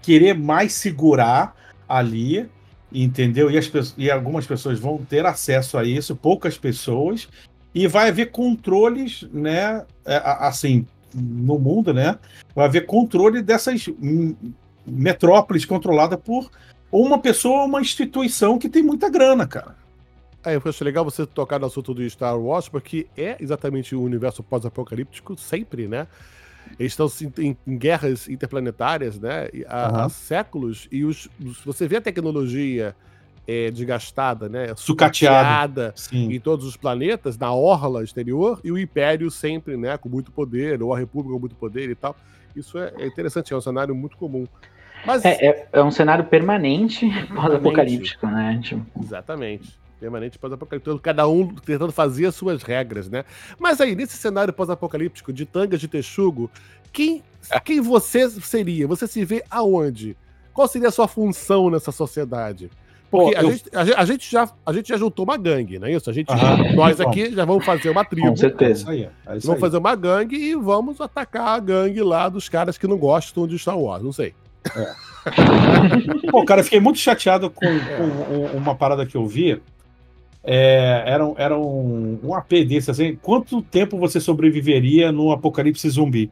[0.00, 1.54] querer mais segurar
[1.88, 2.48] ali,
[2.92, 3.50] entendeu?
[3.50, 7.28] E, as, e algumas pessoas vão ter acesso a isso, poucas pessoas,
[7.74, 9.84] e vai haver controles, né?
[10.04, 12.18] É, assim, no mundo, né?
[12.54, 13.86] Vai haver controle dessas
[14.86, 16.50] metrópoles controladas por
[16.90, 19.76] ou uma pessoa ou uma instituição que tem muita grana, cara.
[20.44, 24.02] É, eu acho legal você tocar no assunto do Star Wars, porque é exatamente o
[24.02, 26.06] universo pós-apocalíptico sempre, né?
[26.78, 29.48] Eles estão em, em guerras interplanetárias, né?
[29.68, 29.96] Há, uhum.
[30.00, 31.28] há séculos, e os,
[31.64, 32.94] você vê a tecnologia
[33.46, 34.72] é, desgastada, né?
[34.76, 39.98] Sucateada em todos os planetas, na orla exterior, e o Império sempre, né?
[39.98, 42.16] Com muito poder, ou a República com muito poder e tal.
[42.56, 44.46] Isso é, é interessante, é um cenário muito comum.
[45.06, 48.60] Mas, É, é, é um cenário permanente pós-apocalíptico, né?
[48.62, 49.78] Tipo, Exatamente.
[49.98, 50.98] Permanente pós-apocalíptico.
[50.98, 53.24] Cada um tentando fazer as suas regras, né?
[53.58, 56.50] Mas aí, nesse cenário pós-apocalíptico de tangas de texugo,
[56.92, 57.22] quem,
[57.64, 58.86] quem você seria?
[58.88, 60.16] Você se vê aonde?
[60.54, 62.70] Qual seria a sua função nessa sociedade?
[63.10, 65.78] Porque Pô, a, eu- gente, a, a gente já, a gente já juntou uma gangue,
[65.78, 66.08] não é isso?
[66.08, 66.72] A gente, Aham.
[66.74, 68.28] nós aqui já vamos fazer uma tribo.
[68.28, 68.80] com É certeza.
[68.82, 69.02] isso aí.
[69.26, 69.60] É isso Vamos aí.
[69.60, 73.58] fazer uma gangue e vamos atacar a gangue lá dos caras que não gostam de
[73.58, 74.02] Star Wars.
[74.02, 74.32] Não sei.
[76.30, 78.02] Pô, cara, eu fiquei muito chateado com, com
[78.34, 79.60] um- uma parada que eu vi.
[80.42, 83.16] É, era um, era um, um AP desse, assim.
[83.20, 86.30] Quanto tempo você sobreviveria no apocalipse zumbi?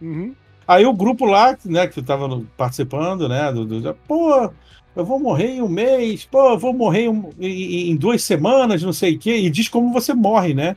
[0.00, 0.34] Uhum.
[0.66, 4.50] Aí o grupo lá, né, que tava participando, né, do, do- pô,
[4.96, 8.82] eu vou morrer em um mês, pô, eu vou morrer em, em- em duas semanas,
[8.82, 10.74] não sei o quê, e diz como você morre, né?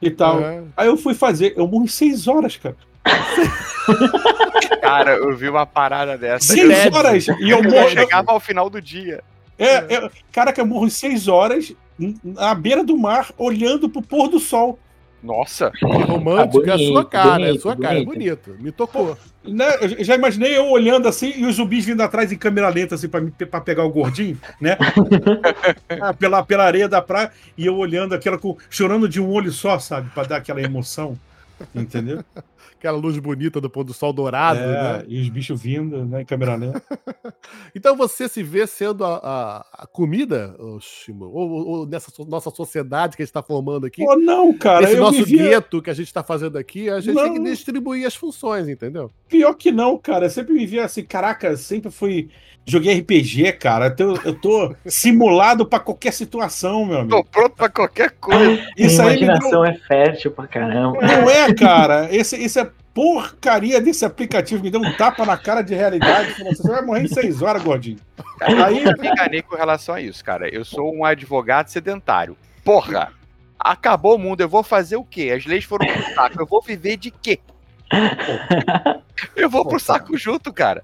[0.00, 0.40] E tal.
[0.40, 0.62] É.
[0.76, 2.76] Aí eu fui fazer, eu morro em seis horas, cara.
[4.80, 6.52] Cara, eu vi uma parada dessa.
[6.54, 7.26] Seis horas!
[7.28, 7.88] E eu Eu morro.
[7.90, 9.22] chegava ao final do dia.
[9.58, 11.72] É, é, cara, que eu morro seis horas
[12.24, 14.78] na beira do mar, olhando pro pôr do sol.
[15.22, 18.40] Nossa, Que romântico é a sua bonito, cara, é a bonito, sua cara, é bonito.
[18.50, 18.62] bonito.
[18.64, 19.18] Me tocou.
[19.44, 19.66] Né?
[19.98, 23.06] Eu já imaginei eu olhando assim e os zumbis vindo atrás em câmera lenta, assim,
[23.06, 24.78] pra, me- pra pegar o gordinho, né?
[26.00, 28.56] Ah, pela, pela areia da praia, e eu olhando aquela com.
[28.70, 30.08] chorando de um olho só, sabe?
[30.14, 31.18] Pra dar aquela emoção.
[31.74, 32.24] Entendeu?
[32.80, 34.64] Aquela luz bonita do pôr do sol dourado, É,
[35.00, 35.04] né?
[35.06, 36.22] E os bichos vindo, né?
[36.22, 36.82] Em câmera lenta.
[37.74, 42.50] Então você se vê sendo a, a- a comida, Shimo, ou, ou- ou nessa nossa
[42.50, 45.50] sociedade que a gente está formando aqui, Pô, não, cara, esse nosso vivia.
[45.50, 47.44] gueto que a gente está fazendo aqui, a gente tem que Não.
[47.44, 49.10] distribuir as funções, entendeu?
[49.28, 50.26] Pior que não, cara.
[50.26, 52.30] Eu sempre vivia assim, caraca, sempre fui.
[52.70, 53.88] Joguei RPG, cara.
[53.88, 57.16] Então, eu tô simulado pra qualquer situação, meu amigo.
[57.16, 58.62] tô pronto pra qualquer coisa.
[58.76, 61.00] Isso a aí me deu imaginação é fértil pra caramba.
[61.02, 62.08] Não é, cara.
[62.14, 64.62] Esse, esse é porcaria desse aplicativo.
[64.62, 66.34] Me deu um tapa na cara de realidade.
[66.34, 67.98] Falou, Você vai morrer em seis horas, gordinho.
[68.40, 70.48] Aí, Eu me enganei com relação a isso, cara.
[70.48, 72.36] Eu sou um advogado sedentário.
[72.64, 73.12] Porra!
[73.58, 75.34] Acabou o mundo, eu vou fazer o quê?
[75.36, 76.40] As leis foram pro saco.
[76.40, 77.38] Eu vou viver de quê?
[79.36, 80.82] Eu vou pro saco junto, cara.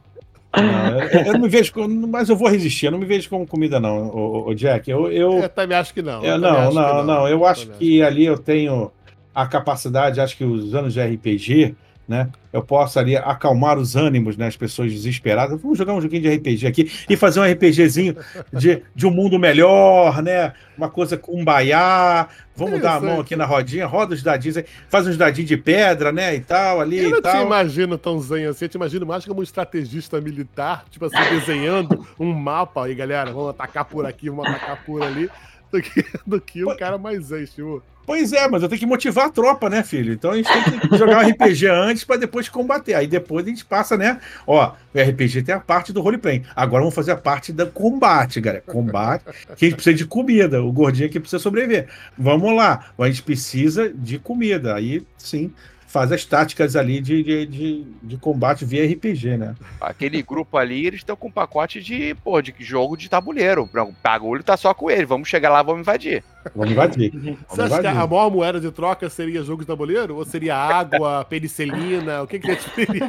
[0.63, 2.07] Não, eu, eu não me vejo como.
[2.09, 2.87] Mas eu vou resistir.
[2.87, 4.91] Eu não me vejo como comida, não, ô, Jack.
[4.91, 6.23] Eu, eu, Eu também acho que não.
[6.25, 7.29] eu- não, que não, não.
[7.29, 8.91] Eu acho que ali eu tenho
[9.35, 11.75] a capacidade, acho que os anos de RPG,
[12.09, 12.29] né?
[12.53, 14.47] Eu posso ali acalmar os ânimos, né?
[14.47, 15.61] As pessoas desesperadas.
[15.61, 18.17] Vamos jogar um joguinho de RPG aqui e fazer um RPGzinho
[18.53, 20.53] de, de um mundo melhor, né?
[20.77, 22.29] Uma coisa com baiá.
[22.55, 24.57] Vamos dar a mão aqui na rodinha, roda os dadinhos
[24.89, 26.35] faz uns dadinhos de pedra, né?
[26.35, 29.27] E tal, ali Eu e não te imagino tão zen assim, eu te imagino mais
[29.27, 34.31] como um estrategista militar, tipo assim, desenhando um mapa aí, galera, vamos atacar por aqui,
[34.31, 35.29] vamos atacar por ali,
[35.77, 37.83] do que, do que um cara mais zen, tipo.
[38.07, 40.13] Pois é, mas eu tenho que motivar a tropa, né, filho?
[40.13, 42.95] Então a gente tem que jogar um RPG antes para depois combater.
[42.95, 44.21] Aí depois a gente passa, né?
[44.47, 46.45] Ó, o RPG tem a parte do roleplay.
[46.55, 48.63] Agora vamos fazer a parte do combate, galera.
[48.65, 49.25] Combate,
[49.57, 50.63] que a gente precisa de comida.
[50.63, 51.89] O gordinho aqui precisa sobreviver.
[52.17, 52.87] Vamos lá.
[52.97, 54.77] A gente precisa de comida.
[54.77, 55.53] Aí sim,
[55.87, 59.55] faz as táticas ali de, de, de, de combate via RPG, né?
[59.81, 63.63] Aquele grupo ali, eles estão com um pacote de, pô, de jogo de tabuleiro.
[63.73, 65.07] O bagulho tá só com ele.
[65.07, 66.23] Vamos chegar lá, vamos invadir.
[66.55, 67.11] Vamos invadir.
[67.13, 68.01] Você Vamos acha que invadir.
[68.01, 70.17] a maior moeda de troca seria jogo de tabuleiro?
[70.17, 72.23] Ou seria água, penicilina?
[72.23, 73.07] O que, que a gente teria?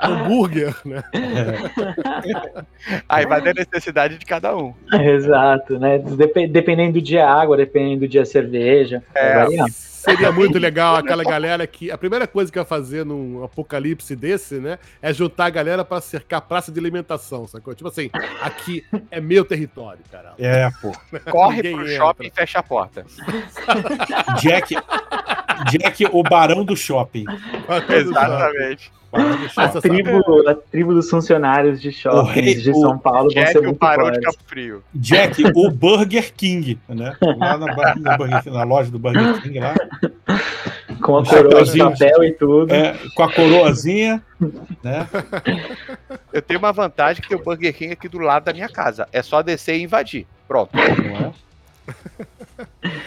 [0.00, 1.02] Hambúrguer, né?
[3.08, 4.74] Aí vai da necessidade de cada um.
[4.92, 5.98] Exato, né?
[5.98, 9.02] Dep- dependendo do dia água, dependendo do dia cerveja.
[9.14, 9.46] É.
[9.70, 11.90] Seria muito legal aquela galera que.
[11.90, 14.78] A primeira coisa que ia fazer num apocalipse desse, né?
[15.02, 17.74] É juntar a galera pra cercar a praça de alimentação, sacou?
[17.74, 18.08] Tipo assim,
[18.40, 20.32] aqui é meu território, cara.
[20.38, 20.92] É, pô.
[21.30, 21.96] Corre Ninguém pro entra.
[21.96, 23.04] shopping e fecha a porta.
[24.40, 24.74] Jack,
[25.70, 27.24] Jack, o barão do shopping.
[27.88, 28.84] Exatamente.
[28.84, 29.48] Shopping.
[29.54, 33.52] sabe- Tribo, a tribo dos funcionários de shoppings rei- de o São Paulo vão Jack
[33.52, 34.20] ser o muito barão de.
[34.20, 34.84] Cabo Frio.
[34.94, 37.16] Jack, o Burger King, né?
[37.38, 39.74] Lá na, na Burger King, na loja do Burger King lá.
[41.00, 42.74] Com a Um coroa de papel e tudo.
[42.74, 44.22] É, com a coroazinha,
[44.82, 45.08] né?
[46.32, 49.08] Eu tenho uma vantagem que tem o Burger King aqui do lado da minha casa.
[49.12, 50.26] É só descer e invadir.
[50.48, 50.70] Pronto.
[50.74, 51.32] Não é?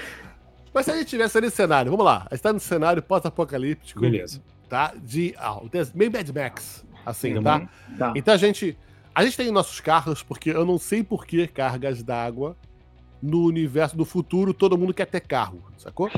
[0.73, 3.99] Mas se a gente tivesse nesse cenário, vamos lá, a gente tá no cenário pós-apocalíptico,
[3.99, 4.41] Beleza.
[4.69, 4.93] tá?
[4.95, 5.35] De.
[5.37, 5.59] Ah,
[5.93, 7.43] meio Mad Max, assim, Uhum.
[7.43, 7.67] tá?
[7.97, 8.13] Tá.
[8.15, 8.77] Então a gente.
[9.13, 12.55] A gente tem nossos carros, porque eu não sei por que cargas d'água
[13.21, 16.09] no universo do futuro todo mundo quer ter carro, sacou?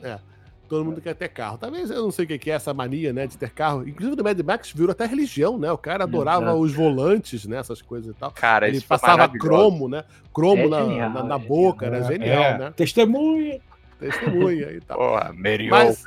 [0.00, 0.20] É.
[0.68, 1.56] Todo mundo quer ter carro.
[1.56, 3.88] Talvez eu não sei o que é essa mania, né, de ter carro.
[3.88, 5.72] Inclusive no Mad Max virou até religião, né?
[5.72, 6.58] O cara adorava Exato.
[6.60, 7.56] os volantes, né?
[7.56, 8.30] Essas coisas e tal.
[8.32, 10.04] Cara, Ele passava cromo, né?
[10.32, 12.02] Cromo É na, genial, na, na é boca, genial.
[12.04, 12.72] era genial, É, né?
[12.76, 13.60] Testemunha.
[13.98, 14.98] Testemunha e tal.
[14.98, 15.86] Porra, mediocre.
[15.86, 16.04] Mas-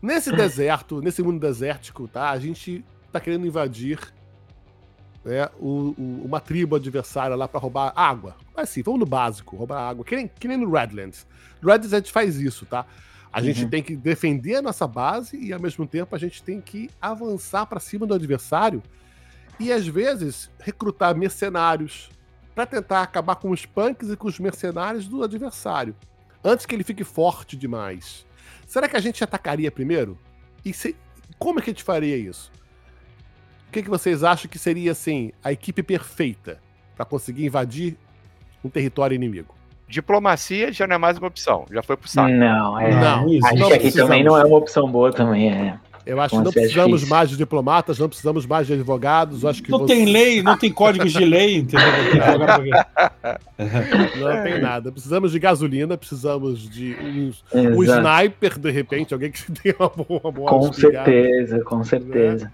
[0.00, 2.30] Nesse deserto, nesse mundo desértico, tá?
[2.30, 3.98] A gente tá querendo invadir
[5.24, 8.36] né, o, o, uma tribo adversária lá para roubar água.
[8.54, 10.04] Mas assim, vamos no básico, roubar água.
[10.04, 11.26] Que nem, que nem no Redlands.
[11.62, 12.84] No Redlands a gente faz isso, tá?
[13.34, 13.46] A uhum.
[13.46, 16.88] gente tem que defender a nossa base e ao mesmo tempo a gente tem que
[17.02, 18.80] avançar para cima do adversário
[19.58, 22.10] e às vezes recrutar mercenários
[22.54, 25.96] para tentar acabar com os punks e com os mercenários do adversário,
[26.44, 28.24] antes que ele fique forte demais.
[28.68, 30.16] Será que a gente atacaria primeiro?
[30.64, 30.94] E se,
[31.36, 32.52] como é que a gente faria isso?
[33.66, 36.60] O que, que vocês acham que seria assim a equipe perfeita
[36.94, 37.96] para conseguir invadir
[38.62, 39.56] um território inimigo?
[39.88, 42.30] Diplomacia já não é mais uma opção, já foi pro saco.
[42.30, 42.90] Não, é.
[42.90, 45.78] Não, acho que aqui também não é uma opção boa também, é.
[46.06, 49.44] Eu acho que não precisamos é mais de diplomatas, não precisamos mais de advogados.
[49.44, 49.94] Acho que não você...
[49.94, 51.88] tem lei, não tem códigos de lei, entendeu?
[54.20, 54.92] não tem nada.
[54.92, 60.20] Precisamos de gasolina, precisamos de um, um sniper, de repente, alguém que tenha uma boa,
[60.24, 62.52] uma boa Com certeza, com certeza.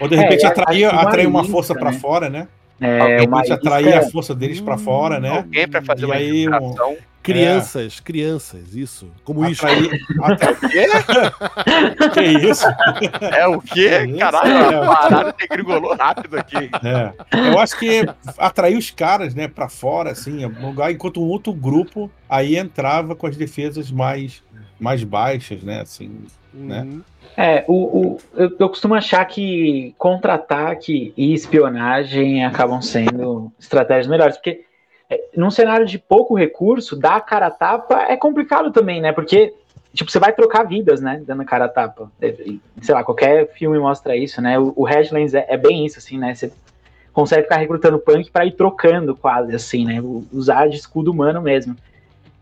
[0.00, 1.98] Ou de repente é, atrair, atrair uma força para né?
[1.98, 2.46] fora, né?
[2.82, 5.30] É, Alguém atrair a força deles para fora, né?
[5.30, 6.96] Alguém para fazer e uma aí, um...
[7.22, 8.02] Crianças, é.
[8.02, 9.08] crianças, isso.
[9.22, 9.64] Como isso.
[10.20, 10.86] Até o quê?
[12.12, 12.66] que isso?
[13.32, 13.86] É o quê?
[13.86, 14.84] É Caralho, é.
[14.84, 16.68] a parada degringolou rápido aqui.
[16.82, 17.12] É.
[17.50, 18.04] Eu acho que
[18.36, 23.28] atrair os caras, né, pra fora, assim, lugar, enquanto um outro grupo aí entrava com
[23.28, 24.42] as defesas mais,
[24.80, 26.08] mais baixas, né, assim,
[26.52, 26.80] né?
[26.80, 26.96] uhum.
[26.96, 27.00] né?
[27.36, 34.36] É, o, o eu, eu, costumo achar que contra-ataque e espionagem acabam sendo estratégias melhores,
[34.36, 34.64] porque
[35.08, 39.12] é, num cenário de pouco recurso, dar cara a tapa é complicado também, né?
[39.12, 39.54] Porque,
[39.94, 41.22] tipo, você vai trocar vidas, né?
[41.26, 42.10] Dando cara a tapa.
[42.20, 42.34] É,
[42.80, 44.58] sei lá, qualquer filme mostra isso, né?
[44.58, 46.34] O, o Redlands é, é bem isso, assim, né?
[46.34, 46.52] Você
[47.12, 50.00] consegue ficar recrutando punk para ir trocando quase, assim, né?
[50.32, 51.76] Usar de escudo humano mesmo.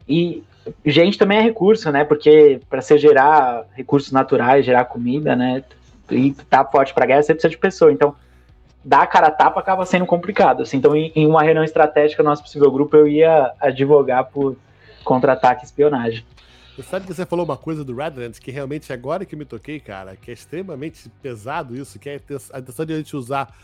[0.09, 0.43] E
[0.85, 2.05] gente também é recurso, né?
[2.05, 5.65] Porque para você gerar recursos naturais, gerar comida, né?
[6.11, 7.93] E tá forte pra guerra, você precisa de pessoa.
[7.93, 8.15] Então,
[8.85, 10.63] dar cara a tapa acaba sendo complicado.
[10.63, 10.77] Assim.
[10.77, 14.57] Então, em, em, uma reunião estratégica nosso possível grupo, eu ia advogar por
[15.05, 16.25] contra-ataque e espionagem.
[16.77, 19.79] Você sabe que você falou uma coisa do Redlands que realmente agora que me toquei,
[19.81, 22.21] cara, que é extremamente pesado isso, que é
[22.53, 23.55] a intenção de a gente usar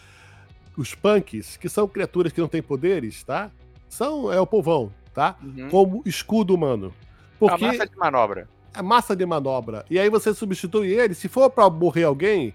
[0.76, 3.50] os punks, que são criaturas que não têm poderes, tá?
[3.88, 5.34] São, é o povão, tá?
[5.42, 5.70] Uhum.
[5.70, 6.92] Como escudo humano.
[7.40, 8.48] Porque a massa de manobra.
[8.74, 9.86] É massa de manobra.
[9.88, 12.54] E aí você substitui ele, se for para morrer alguém,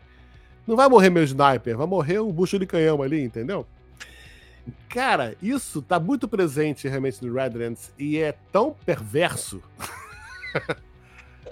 [0.68, 3.66] não vai morrer meu sniper, vai morrer um bucho de canhão ali, entendeu?
[4.88, 9.60] Cara, isso tá muito presente realmente no Redlands e é tão perverso.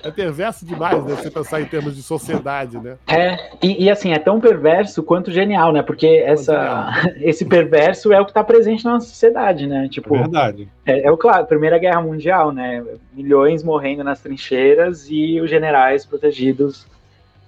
[0.03, 1.15] é perverso demais, né?
[1.15, 2.97] Você pensar em termos de sociedade, né?
[3.07, 5.81] É, e, e assim, é tão perverso quanto genial, né?
[5.81, 6.89] Porque essa,
[7.21, 9.87] esse perverso é o que tá presente na nossa sociedade, né?
[9.89, 10.69] Tipo, é verdade.
[10.85, 12.83] É, é o claro, Primeira Guerra Mundial, né?
[13.13, 16.87] Milhões morrendo nas trincheiras e os generais protegidos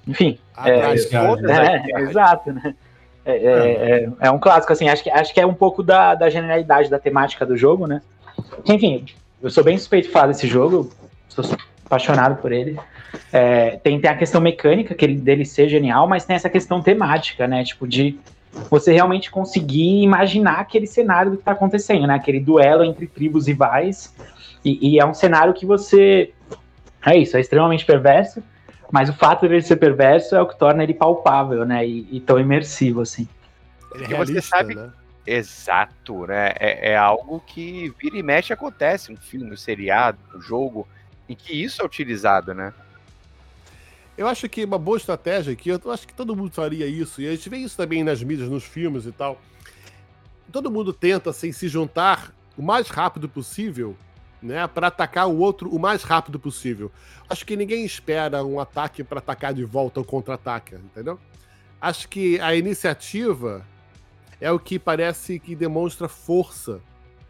[0.07, 0.37] enfim.
[0.55, 2.75] Atrás, é, é, é, exato, né?
[3.23, 6.15] É, é, é, é, um clássico, assim, acho que, acho que é um pouco da,
[6.15, 8.01] da generalidade da temática do jogo, né?
[8.65, 9.05] Enfim,
[9.41, 10.89] eu sou bem suspeito de falar desse jogo,
[11.29, 11.43] sou
[11.91, 12.79] apaixonado por ele.
[13.31, 16.81] É, tem, tem a questão mecânica que ele, dele ser genial, mas tem essa questão
[16.81, 17.63] temática, né?
[17.63, 18.17] Tipo, de
[18.69, 22.15] você realmente conseguir imaginar aquele cenário do que está acontecendo, né?
[22.15, 24.13] Aquele duelo entre tribos rivais.
[24.63, 26.31] E, e é um cenário que você.
[27.05, 28.43] É isso, é extremamente perverso
[28.91, 31.87] mas o fato de ele ser perverso é o que torna ele palpável, né?
[31.87, 33.27] E, e tão imersivo, assim.
[33.95, 34.75] Ele é realista, você sabe.
[34.75, 34.91] Né?
[35.25, 36.51] Exato, né?
[36.59, 40.85] É, é, algo que vira e mexe acontece, um filme, um seriado, um jogo,
[41.27, 42.73] em que isso é utilizado, né?
[44.17, 47.27] Eu acho que uma boa estratégia aqui, eu acho que todo mundo faria isso, e
[47.27, 49.41] a gente vê isso também nas mídias, nos filmes e tal.
[50.51, 53.95] Todo mundo tenta assim, se juntar o mais rápido possível
[54.41, 56.91] né, para atacar o outro o mais rápido possível.
[57.29, 61.19] Acho que ninguém espera um ataque para atacar de volta ou contra-ataque, entendeu?
[61.79, 63.65] Acho que a iniciativa
[64.39, 66.81] é o que parece que demonstra força.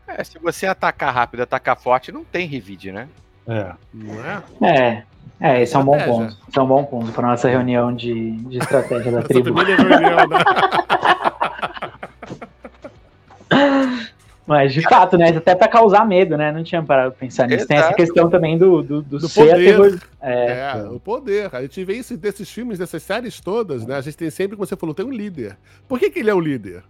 [0.08, 3.08] É, se você atacar rápido, atacar forte, não tem revide, né?
[3.51, 3.73] É.
[3.93, 4.43] Não é?
[4.61, 5.03] É.
[5.43, 6.37] É, esse é um bom ponto.
[6.47, 9.52] Esse é um bom ponto para nossa reunião de, de estratégia da tribo.
[9.54, 10.37] reunião, né?
[14.45, 15.29] Mas, de fato, né?
[15.29, 16.52] Até para causar medo, né?
[16.52, 17.60] Não tinha parado pensar nisso.
[17.60, 17.67] Exato.
[17.69, 19.99] Tem essa questão também do, do, do, do poder.
[20.21, 21.56] É, é, o poder.
[21.56, 23.95] A gente vê isso desses filmes, dessas séries todas, né?
[23.95, 25.58] A gente tem sempre, como você falou, tem um líder.
[25.87, 26.83] Por que, que ele é o líder?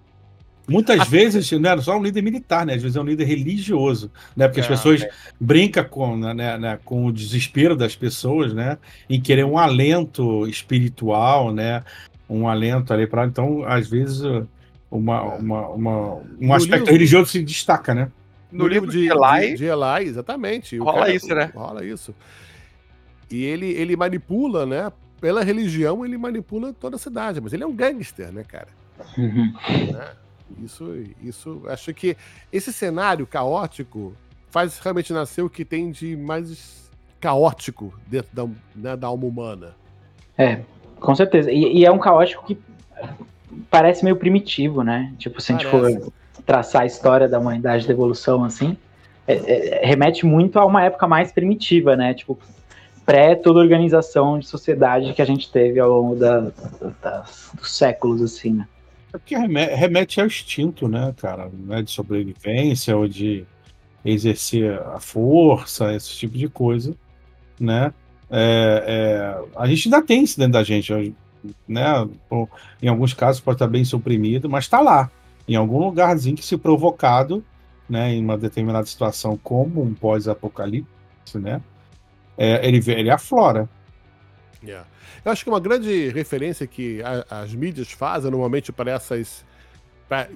[0.72, 2.74] Muitas vezes não é só um líder militar, né?
[2.74, 4.48] Às vezes é um líder religioso, né?
[4.48, 5.10] Porque é, as pessoas é.
[5.40, 8.78] brincam com, né, né, né, com o desespero das pessoas, né?
[9.10, 11.84] Em querer um alento espiritual, né?
[12.30, 13.26] Um alento ali para.
[13.26, 14.22] Então, às vezes
[14.90, 15.38] uma, é.
[15.38, 18.12] uma, uma, um aspecto livro, religioso se destaca, né?
[18.52, 19.66] No, no livro, de Eli, de
[20.08, 20.78] exatamente.
[20.78, 21.52] Rola cara, isso, né?
[21.54, 22.14] Rola isso.
[23.30, 24.92] E ele, ele manipula, né?
[25.22, 28.68] pela religião, ele manipula toda a cidade, mas ele é um gangster, né, cara?
[29.16, 29.54] Uhum.
[29.94, 30.10] Né?
[30.64, 32.16] Isso, isso, acho que
[32.52, 34.14] esse cenário caótico
[34.50, 36.90] faz realmente nascer o que tem de mais
[37.20, 39.76] caótico dentro da, né, da alma humana.
[40.38, 40.62] É,
[41.00, 41.52] com certeza.
[41.52, 42.58] E, e, é um caótico que
[43.70, 45.14] parece meio primitivo, né?
[45.18, 45.76] Tipo, se parece.
[45.76, 46.14] a gente for
[46.46, 48.76] traçar a história da humanidade da evolução assim,
[49.28, 52.14] é, é, remete muito a uma época mais primitiva, né?
[52.14, 52.38] Tipo,
[53.06, 56.52] pré toda organização de sociedade que a gente teve ao longo da,
[57.02, 58.68] da, dos séculos, assim, né?
[59.14, 61.50] É porque remete ao instinto, né, cara?
[61.54, 63.46] Né, de sobrevivência ou de
[64.04, 66.96] exercer a força, esse tipo de coisa,
[67.60, 67.94] né?
[68.30, 71.14] É, é, a gente ainda tem isso dentro da gente,
[71.68, 72.08] né?
[72.82, 75.12] Em alguns casos pode estar bem suprimido, mas está lá,
[75.48, 77.44] em algum lugarzinho que se provocado,
[77.90, 78.14] né?
[78.14, 80.88] Em uma determinada situação, como um pós-apocalipse,
[81.36, 81.62] né?
[82.38, 83.70] É, ele, ele aflora.
[84.64, 84.88] Yeah.
[85.26, 89.44] Eu acho que uma grande referência que a, as mídias fazem normalmente para essas.
[90.08, 90.30] para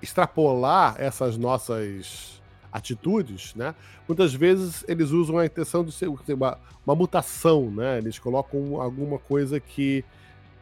[0.00, 3.74] extrapolar essas nossas atitudes, né?
[4.06, 7.98] Muitas vezes eles usam a intenção de ser uma, uma mutação, né?
[7.98, 10.04] Eles colocam alguma coisa que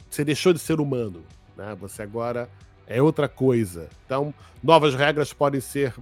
[0.08, 1.22] você deixou de ser humano,
[1.56, 1.74] né?
[1.80, 2.48] Você agora
[2.86, 3.88] é outra coisa.
[4.04, 4.32] Então,
[4.62, 5.94] novas regras podem ser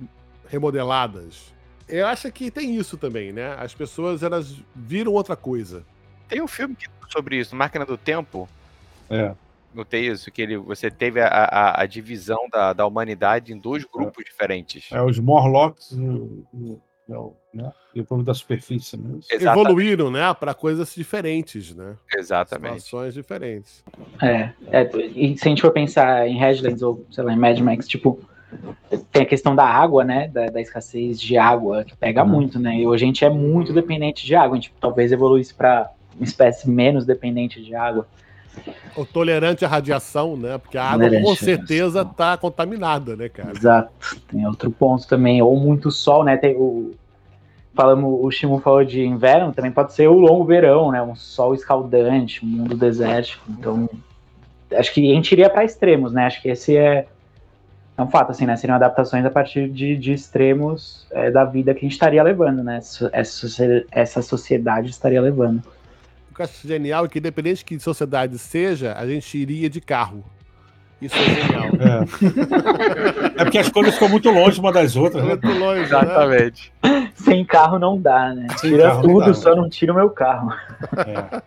[0.48, 1.54] remodeladas.
[1.88, 3.54] Eu acho que tem isso também, né?
[3.58, 5.84] As pessoas elas viram outra coisa.
[6.30, 6.76] Tem um filme
[7.08, 8.48] sobre isso, Máquina do Tempo.
[9.10, 9.34] É.
[9.74, 13.84] Notei isso, que ele, você teve a, a, a divisão da, da humanidade em dois
[13.84, 14.30] grupos é.
[14.30, 14.88] diferentes.
[14.92, 15.92] É, os Morlocks
[17.52, 17.72] né?
[17.94, 18.96] e o povo da superfície.
[18.96, 19.18] Né?
[19.30, 20.32] Evoluíram, né?
[20.34, 21.96] Para coisas diferentes, né?
[22.16, 22.82] Exatamente.
[22.82, 23.84] Situações diferentes.
[24.22, 27.58] É, é, e se a gente for pensar em Redlands ou, sei lá, em Mad
[27.60, 28.20] Max, tipo,
[29.12, 30.28] tem a questão da água, né?
[30.28, 32.28] Da, da escassez de água, que pega uhum.
[32.28, 32.76] muito, né?
[32.76, 34.56] E hoje a gente é muito dependente de água.
[34.56, 35.90] A gente talvez evoluísse para
[36.24, 38.06] espécie menos dependente de água.
[38.96, 40.58] O tolerante à radiação, né?
[40.58, 43.52] Porque a água com certeza está contaminada, né, cara?
[43.56, 43.90] Exato.
[44.28, 46.36] Tem outro ponto também, ou muito sol, né?
[46.36, 46.94] Tem o
[47.74, 51.00] falamos, o Shimu falou de inverno, também pode ser o longo verão, né?
[51.02, 53.44] Um sol escaldante, um mundo desértico.
[53.48, 53.88] Então,
[54.74, 56.26] acho que a gente iria para extremos, né?
[56.26, 57.06] Acho que esse é,
[57.96, 58.56] é um fato, assim, né?
[58.56, 62.62] Seriam adaptações a partir de, de extremos é, da vida que a gente estaria levando,
[62.62, 62.80] né?
[63.12, 65.62] Essa, essa sociedade estaria levando
[66.40, 69.80] que eu acho genial é que, independente de que sociedade seja, a gente iria de
[69.80, 70.24] carro.
[71.00, 71.64] Isso é genial.
[73.36, 75.22] É, é porque as coisas ficam muito longe uma das outras.
[75.24, 75.30] Né?
[75.30, 75.80] Muito longe.
[75.80, 75.86] Né?
[75.86, 76.72] Exatamente.
[76.82, 77.12] Né?
[77.14, 78.46] Sem carro não dá, né?
[78.58, 80.52] Sem tira tudo, não só não tira o meu carro.
[80.98, 81.42] É.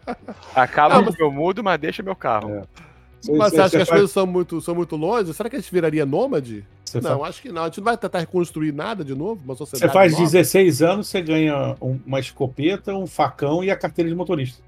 [0.56, 2.50] Acaba o meu mudo, mas deixa meu carro.
[2.50, 2.64] É.
[3.32, 3.89] Mas você, você acha que as faz...
[3.89, 5.34] coisas são muito, são muito longe?
[5.34, 6.66] Será que a gente viraria nômade?
[6.84, 7.30] Você não, faz...
[7.30, 7.62] acho que não.
[7.62, 9.41] A gente não vai tentar reconstruir nada de novo.
[9.46, 10.24] Uma sociedade você faz nova.
[10.24, 14.62] 16 anos, você ganha uma escopeta, um facão e a carteira de motorista.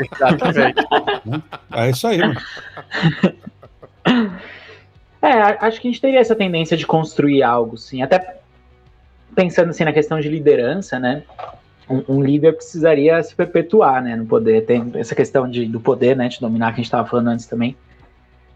[0.00, 0.82] Exatamente.
[1.72, 2.40] é isso aí, mano.
[5.22, 5.32] É,
[5.66, 8.02] acho que a gente teria essa tendência de construir algo, sim.
[8.02, 8.40] Até
[9.34, 11.22] pensando assim na questão de liderança, né?
[11.88, 14.66] Um, um líder precisaria se perpetuar, né, no poder.
[14.66, 17.46] Tem essa questão de, do poder, né, de dominar que a gente estava falando antes
[17.46, 17.76] também.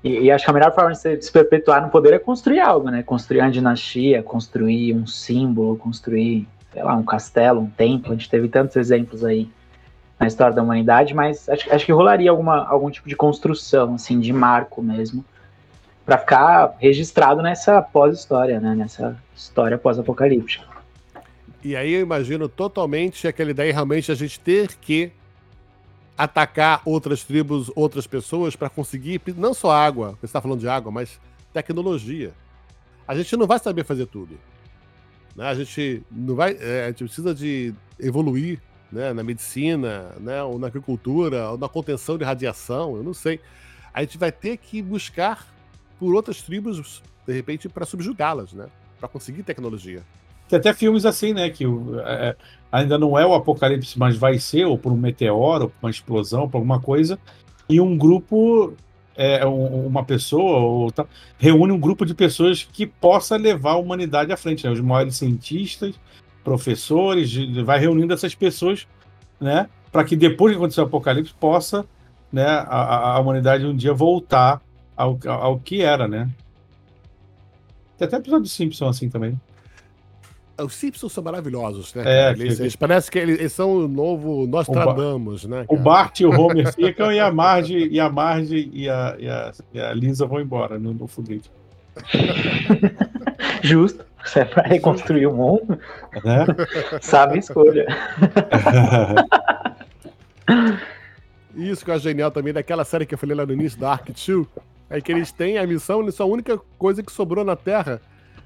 [0.04, 2.18] E, e, acho que a melhor forma de se, de se perpetuar no poder é
[2.18, 3.02] construir algo, né?
[3.02, 8.12] Construir uma dinastia, construir um símbolo, construir, sei lá, um castelo, um templo.
[8.12, 9.48] A gente teve tantos exemplos aí
[10.18, 14.18] na história da humanidade, mas acho, acho que rolaria alguma, algum tipo de construção, assim,
[14.18, 15.24] de marco mesmo,
[16.04, 18.74] para ficar registrado nessa pós-história, né?
[18.74, 20.66] Nessa história pós-apocalíptica.
[21.62, 25.12] E aí eu imagino totalmente aquela ideia realmente a gente ter que
[26.16, 30.90] atacar outras tribos, outras pessoas para conseguir não só água, você está falando de água,
[30.90, 31.20] mas
[31.52, 32.32] tecnologia.
[33.06, 34.38] A gente não vai saber fazer tudo.
[35.36, 35.46] Né?
[35.46, 38.60] A gente não vai, é, a gente precisa de evoluir
[38.90, 43.40] né, na medicina, né, ou na agricultura, ou na contenção de radiação, eu não sei.
[43.92, 45.46] A gente vai ter que buscar
[45.98, 48.66] por outras tribos, de repente, para subjugá-las, né,
[48.98, 50.02] para conseguir tecnologia.
[50.48, 51.64] Tem até filmes assim, né, que
[52.04, 52.36] é,
[52.72, 55.90] ainda não é o apocalipse, mas vai ser, ou por um meteoro, ou por uma
[55.90, 57.18] explosão, por alguma coisa,
[57.68, 58.74] e um grupo
[59.18, 61.04] é, uma pessoa ou tá,
[61.36, 64.72] reúne um grupo de pessoas que possa levar a humanidade à frente, né?
[64.72, 65.96] os maiores cientistas,
[66.48, 68.86] professores, vai reunindo essas pessoas,
[69.38, 71.84] né, para que depois de acontecer o apocalipse possa,
[72.32, 74.62] né, a, a humanidade um dia voltar
[74.96, 76.28] ao, ao que era, né?
[77.96, 79.38] Tem até episódio de Simpson assim também.
[80.60, 82.02] Os Simpsons são maravilhosos, né?
[82.04, 82.62] É, eles, que...
[82.62, 85.64] eles, parece que eles, são o novo Nostradamus, o né?
[85.64, 85.80] Cara?
[85.80, 89.28] O Bart e o Homer ficam e a Marge e a Marge e a, e
[89.28, 91.50] a, e a Lisa vão embora no, no foguete.
[93.62, 94.04] Justo.
[94.28, 95.78] Se é pra reconstruir o mundo,
[96.24, 96.46] né?
[97.00, 97.86] sabe escolha.
[101.56, 104.06] Isso que eu acho genial também, daquela série que eu falei lá no início, Dark
[104.06, 104.46] 2,
[104.90, 108.00] é que eles têm a missão, eles são a única coisa que sobrou na Terra,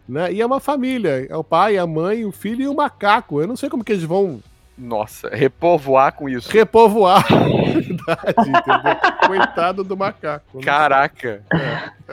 [0.08, 0.32] né?
[0.32, 3.40] E é uma família, é o pai, a mãe, o filho e o macaco.
[3.40, 4.40] Eu não sei como que eles vão
[4.78, 6.50] Nossa, repovoar com isso.
[6.50, 8.96] repovoar humanidade, entendeu?
[9.26, 10.58] Coitado do macaco.
[10.58, 10.64] né?
[10.64, 11.42] Caraca.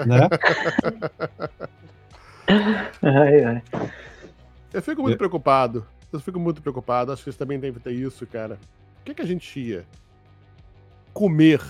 [0.05, 0.27] Né?
[3.01, 3.63] Ai, ai.
[4.73, 5.85] Eu fico muito Eu- preocupado.
[6.11, 7.11] Eu fico muito preocupado.
[7.11, 8.57] Acho que eles também devem ter isso, cara.
[9.01, 9.85] O que, que a gente ia
[11.13, 11.61] comer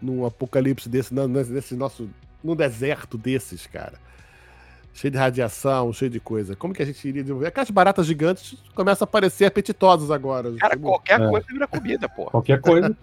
[0.00, 2.08] num apocalipse desse, não, nesse nosso.
[2.42, 3.94] num deserto desses, cara?
[4.94, 6.54] Cheio de radiação, cheio de coisa.
[6.54, 7.46] Como que a gente iria desenvolver?
[7.48, 10.52] Aquelas baratas gigantes começam a aparecer apetitosas agora.
[10.56, 11.28] Cara, Tipo, qualquer É.
[11.28, 12.26] coisa vira comida, pô.
[12.26, 12.94] Qualquer coisa.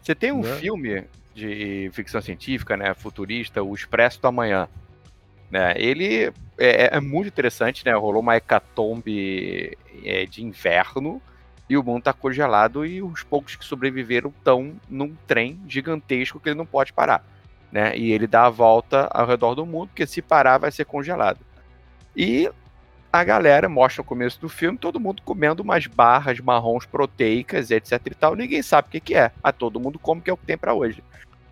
[0.00, 0.54] Você tem um Né?
[0.56, 1.04] filme
[1.34, 4.68] de ficção científica, né, futurista, O Expresso do Amanhã.
[5.54, 7.92] Né, ele é, é muito interessante, né?
[7.94, 11.22] Rolou uma hecatombe é, de inverno
[11.70, 16.48] e o mundo tá congelado e os poucos que sobreviveram estão num trem gigantesco que
[16.48, 17.24] ele não pode parar.
[17.70, 17.96] Né?
[17.96, 21.38] E ele dá a volta ao redor do mundo, porque se parar vai ser congelado.
[22.16, 22.50] E
[23.12, 27.92] a galera mostra no começo do filme todo mundo comendo umas barras marrons proteicas, etc
[28.04, 28.34] e tal.
[28.34, 29.30] Ninguém sabe o que, que é.
[29.40, 31.00] Mas todo mundo come que é o que tem pra hoje.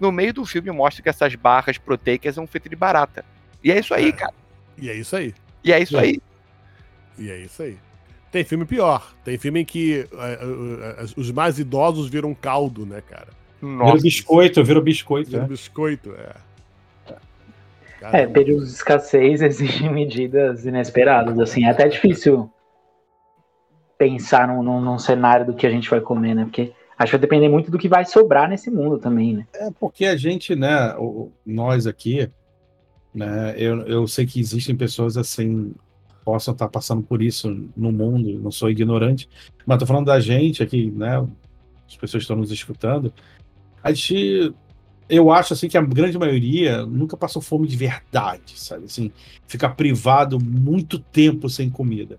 [0.00, 3.24] No meio do filme mostra que essas barras proteicas são feitas de barata.
[3.63, 4.13] E é isso aí, É.
[4.13, 4.35] cara.
[4.79, 5.35] E é isso aí.
[5.65, 6.01] E é isso É.
[6.01, 6.21] aí.
[7.19, 7.79] E é isso aí.
[8.31, 9.15] Tem filme pior.
[9.25, 13.29] Tem filme em que eh, eh, os mais idosos viram caldo, né, cara?
[13.61, 14.03] Vira Nossa.
[14.03, 15.31] biscoito, vira biscoito.
[15.31, 15.49] Viram né?
[15.49, 16.35] biscoito, é.
[17.09, 18.33] É, Caramba.
[18.33, 22.51] períodos de escassez exigem medidas inesperadas, assim, é até difícil
[23.97, 26.45] pensar num, num, num cenário do que a gente vai comer, né?
[26.45, 29.47] Porque acho que vai depender muito do que vai sobrar nesse mundo também, né?
[29.55, 30.93] É porque a gente, né,
[31.47, 32.29] nós aqui,
[33.15, 35.75] né, eu, eu sei que existem pessoas assim,
[36.25, 39.29] possam estar passando por isso no mundo, não sou ignorante,
[39.67, 41.19] mas tô falando da gente aqui, né,
[41.89, 43.13] as pessoas estão nos escutando,
[43.83, 44.55] a gente,
[45.09, 49.11] eu acho assim que a grande maioria nunca passou fome de verdade, sabe, assim,
[49.47, 52.19] ficar privado muito tempo sem comida.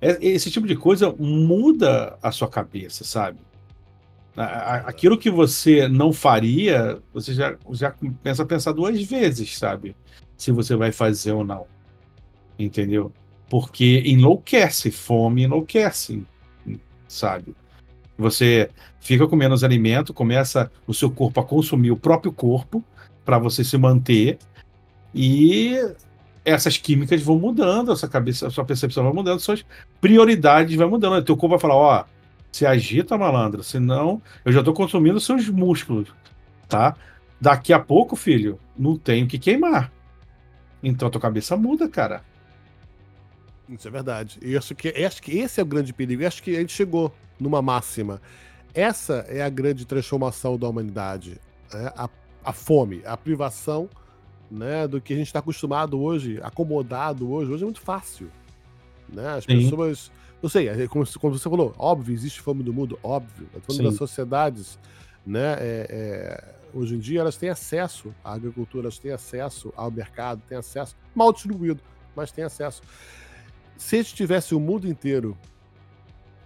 [0.00, 3.38] É- Esse tipo de coisa muda a sua cabeça, sabe?
[4.36, 9.96] Aquilo que você não faria, você já, já começa a pensar duas vezes, sabe?
[10.38, 11.66] Se você vai fazer ou não.
[12.58, 13.12] Entendeu?
[13.50, 16.24] Porque enlouquece, fome enlouquece,
[17.06, 17.54] sabe?
[18.16, 18.70] Você
[19.00, 22.82] fica com menos alimento, começa o seu corpo a consumir o próprio corpo
[23.24, 24.38] para você se manter
[25.14, 25.76] e
[26.44, 29.64] essas químicas vão mudando, a sua cabeça, a sua percepção vai mudando, suas
[30.00, 31.14] prioridades vai mudando.
[31.14, 32.04] O teu corpo vai falar, ó,
[32.50, 36.08] se agita, malandro, senão eu já tô consumindo seus músculos,
[36.68, 36.96] tá?
[37.40, 39.92] Daqui a pouco, filho, não tenho que queimar.
[40.82, 42.22] Então a tua cabeça muda, cara.
[43.68, 44.38] Isso é verdade.
[44.42, 46.26] E eu acho que, acho que esse é o grande perigo.
[46.26, 48.20] Acho que a gente chegou numa máxima.
[48.72, 51.40] Essa é a grande transformação da humanidade.
[51.72, 51.92] né?
[51.96, 52.08] A,
[52.44, 53.88] a fome, a privação
[54.50, 57.52] né, do que a gente está acostumado hoje, acomodado hoje.
[57.52, 58.30] Hoje é muito fácil.
[59.12, 59.28] Né?
[59.28, 59.62] As Sim.
[59.62, 60.10] pessoas.
[60.40, 63.48] Não sei, é como, como você falou, óbvio, existe fome do mundo, óbvio.
[63.52, 63.88] Eu tô falando Sim.
[63.90, 64.78] das sociedades.
[65.26, 65.56] Né?
[65.58, 70.42] É, é, hoje em dia elas têm acesso à agricultura, elas têm acesso ao mercado,
[70.48, 71.80] têm acesso, mal distribuído,
[72.14, 72.82] mas têm acesso
[73.78, 75.38] se a gente tivesse o mundo inteiro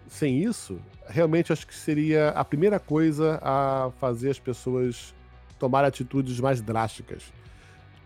[0.07, 5.15] sem isso, realmente acho que seria a primeira coisa a fazer as pessoas
[5.59, 7.33] tomar atitudes mais drásticas.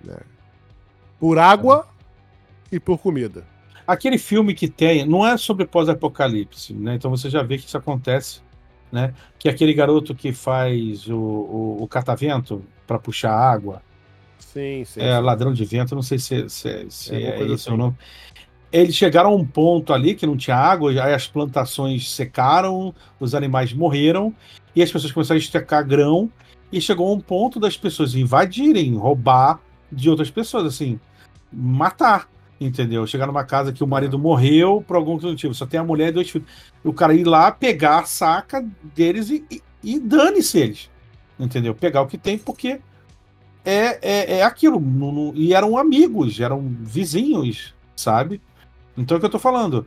[0.02, 0.16] né?
[1.18, 1.88] Por água
[2.70, 3.44] e por comida.
[3.84, 6.94] Aquele filme que tem, não é sobre pós-apocalipse, né?
[6.94, 8.40] Então você já vê que isso acontece,
[8.90, 9.14] né?
[9.38, 13.82] Que é aquele garoto que faz o, o, o catavento para puxar água,
[14.38, 15.00] Sim, sim.
[15.00, 17.74] é ladrão de vento, não sei se, se, se É, é, coisa esse assim.
[17.74, 17.96] o nome.
[18.72, 23.34] Eles chegaram a um ponto ali que não tinha água, aí as plantações secaram, os
[23.34, 24.34] animais morreram,
[24.74, 26.30] e as pessoas começaram a estecar grão,
[26.72, 29.60] e chegou a um ponto das pessoas invadirem, roubar
[29.90, 30.98] de outras pessoas, assim,
[31.52, 32.28] matar,
[32.60, 33.06] entendeu?
[33.06, 36.12] Chegar numa casa que o marido morreu por algum motivo, só tem a mulher e
[36.12, 36.48] dois filhos.
[36.84, 40.90] O cara ir lá, pegar a saca deles e, e, e dane-se eles,
[41.38, 41.74] entendeu?
[41.74, 42.80] Pegar o que tem, porque
[43.64, 44.80] é, é, é aquilo.
[44.80, 48.40] não- não- e eram amigos, eram vizinhos, sabe?
[48.96, 49.86] Então é o que eu tô falando.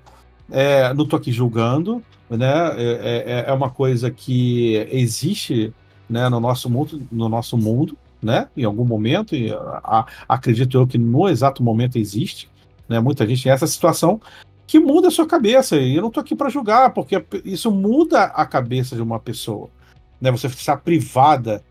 [0.51, 2.47] É, não tô aqui julgando, né?
[2.77, 5.73] É, é, é uma coisa que existe
[6.09, 8.47] né, no nosso mundo, no nosso mundo, né?
[8.57, 12.49] Em algum momento, e a- a- acredito eu que no exato momento existe,
[12.89, 12.99] né?
[12.99, 14.19] Muita gente tem essa situação
[14.65, 15.77] que muda a sua cabeça.
[15.77, 19.69] E eu não tô aqui para julgar, porque isso muda a cabeça de uma pessoa,
[20.19, 20.31] né?
[20.31, 21.63] Você está privada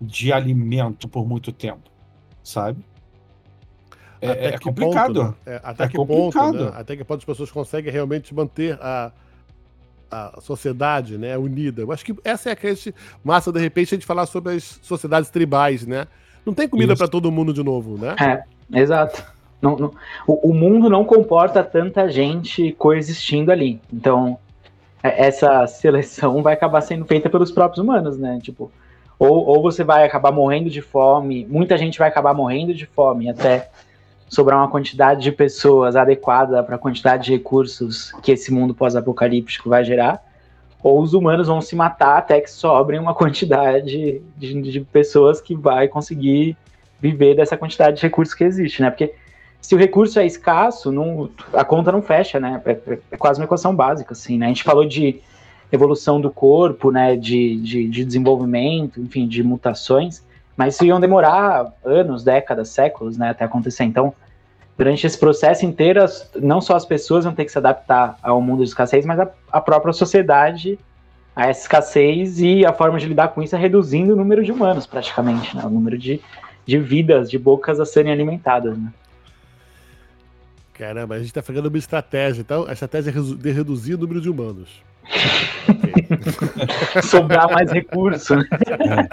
[0.00, 1.90] de alimento por muito tempo,
[2.42, 2.84] sabe?
[4.20, 5.14] É, Até é que complicado.
[5.14, 5.54] Ponto, né?
[5.54, 6.64] É, até É que ponto, complicado.
[6.66, 6.72] né?
[6.74, 9.12] Até que ponto as pessoas conseguem realmente manter a,
[10.10, 11.82] a sociedade, né, unida.
[11.82, 12.92] Eu acho que essa é a questão
[13.22, 16.06] massa, de repente, a gente falar sobre as sociedades tribais, né?
[16.44, 18.16] Não tem comida para todo mundo de novo, né?
[18.18, 19.22] É, exato.
[19.60, 19.90] Não, não,
[20.26, 23.80] o, o, mundo não comporta tanta gente coexistindo ali.
[23.92, 24.38] Então,
[25.02, 28.38] é, essa seleção vai acabar sendo feita pelos próprios humanos, né?
[28.40, 28.70] Tipo,
[29.18, 33.28] ou, ou você vai acabar morrendo de fome, muita gente vai acabar morrendo de fome
[33.28, 33.68] até
[34.28, 39.70] sobrar uma quantidade de pessoas adequada para a quantidade de recursos que esse mundo pós-apocalíptico
[39.70, 40.22] vai gerar,
[40.82, 45.54] ou os humanos vão se matar até que sobrem uma quantidade de, de, pessoas que
[45.56, 46.56] vai conseguir
[47.00, 48.90] viver dessa quantidade de recursos que existe, né?
[48.90, 49.14] Porque
[49.60, 52.62] se o recurso é escasso, não, a conta não fecha, né?
[52.64, 54.46] É, é, é, quase uma equação básica, assim, né?
[54.46, 55.20] A gente falou de
[55.70, 57.16] evolução do corpo, né?
[57.16, 60.22] De, de, de desenvolvimento, enfim, de mutações,
[60.58, 63.84] mas isso iam demorar anos, décadas, séculos, né, até acontecer.
[63.84, 64.12] Então,
[64.76, 66.04] durante esse processo inteiro,
[66.34, 69.30] não só as pessoas vão ter que se adaptar ao mundo de escassez, mas a,
[69.52, 70.76] a própria sociedade
[71.36, 74.50] a essa escassez e a forma de lidar com isso é reduzindo o número de
[74.50, 76.20] humanos, praticamente, né, o número de,
[76.66, 78.92] de vidas, de bocas a serem alimentadas, né.
[80.78, 82.40] Caramba, a gente está fazendo uma estratégia.
[82.40, 84.80] Então, a estratégia é de reduzir o número de humanos.
[87.02, 88.36] Sobrar mais recurso.
[88.36, 88.44] Né?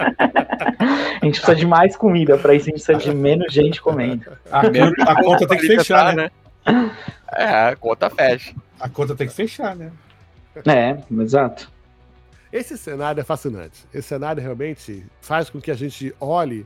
[1.20, 4.30] A gente precisa de mais comida, para isso a gente precisa de menos gente comendo.
[4.50, 6.30] A, a conta tem que fechar, né?
[7.34, 8.54] É, a conta fecha.
[8.78, 9.90] A conta tem que fechar, né?
[10.64, 11.70] É, exato.
[12.52, 13.84] Esse cenário é fascinante.
[13.92, 16.64] Esse cenário realmente faz com que a gente olhe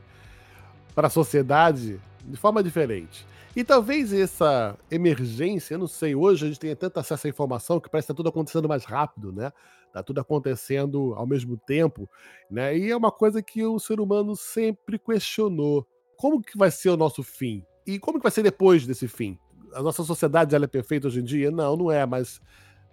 [0.93, 3.25] para a sociedade de forma diferente.
[3.55, 7.79] E talvez essa emergência, eu não sei, hoje a gente tem tanto acesso à informação
[7.79, 9.51] que parece que está tudo acontecendo mais rápido, né?
[9.87, 12.09] Está tudo acontecendo ao mesmo tempo,
[12.49, 12.77] né?
[12.77, 15.85] E é uma coisa que o ser humano sempre questionou.
[16.15, 17.65] Como que vai ser o nosso fim?
[17.85, 19.37] E como que vai ser depois desse fim?
[19.73, 21.51] A nossa sociedade ela é perfeita hoje em dia?
[21.51, 22.39] Não, não é, mas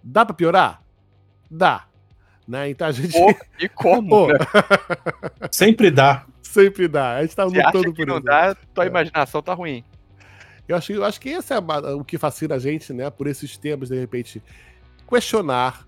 [0.03, 0.83] dá para piorar?
[1.49, 1.87] Dá.
[2.45, 2.69] Né?
[2.71, 3.15] Então a gente.
[3.59, 4.27] e como?
[4.27, 4.35] Né?
[5.51, 6.25] Sempre dá.
[6.41, 7.15] Sempre dá.
[7.15, 8.25] A gente tá lutando por não isso.
[8.25, 8.87] Dá, tua é.
[8.87, 9.83] imaginação tá ruim.
[10.69, 13.09] Eu acho, eu acho que esse é o que fascina a gente, né?
[13.09, 14.39] Por esses temas, de repente,
[15.07, 15.87] questionar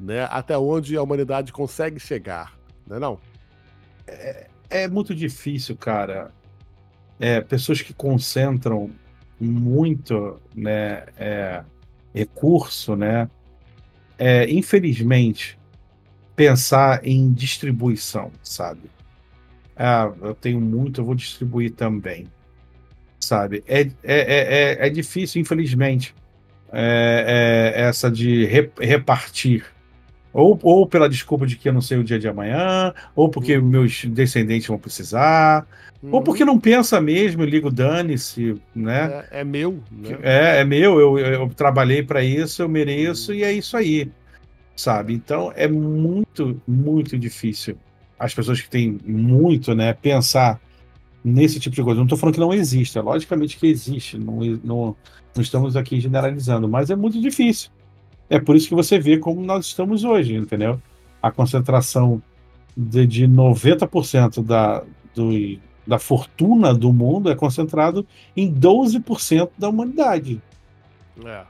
[0.00, 3.20] né, até onde a humanidade consegue chegar, não é não?
[4.06, 6.32] É, é muito difícil, cara.
[7.20, 8.90] É, pessoas que concentram
[9.38, 11.62] muito né, é,
[12.14, 13.28] recurso, né?
[14.18, 15.58] É, infelizmente,
[16.34, 18.90] pensar em distribuição, sabe?
[19.76, 22.26] Ah, eu tenho muito, eu vou distribuir também
[23.22, 23.62] sabe?
[23.66, 26.14] É, é, é, é, é difícil, infelizmente,
[26.72, 28.46] é, é, essa de
[28.80, 29.64] repartir.
[30.32, 33.58] Ou, ou pela desculpa de que eu não sei o dia de amanhã, ou porque
[33.58, 33.66] uhum.
[33.66, 35.66] meus descendentes vão precisar,
[36.02, 36.10] uhum.
[36.12, 39.26] ou porque não pensa mesmo, eu ligo dane-se, né?
[39.30, 39.78] É, é meu.
[39.90, 40.18] Né?
[40.22, 43.38] É, é meu, eu, eu trabalhei para isso, eu mereço, uhum.
[43.38, 44.10] e é isso aí,
[44.74, 45.12] sabe?
[45.12, 47.76] Então é muito, muito difícil
[48.18, 50.60] as pessoas que têm muito, né, pensar
[51.24, 51.98] nesse tipo de coisa.
[51.98, 54.96] Não estou falando que não existe, é logicamente que existe, não, não,
[55.34, 57.70] não estamos aqui generalizando, mas é muito difícil.
[58.28, 60.80] É por isso que você vê como nós estamos hoje, entendeu?
[61.22, 62.22] A concentração
[62.76, 64.82] de, de 90% da,
[65.14, 68.06] do, da fortuna do mundo é concentrado
[68.36, 70.40] em 12% da humanidade.
[71.24, 71.42] É.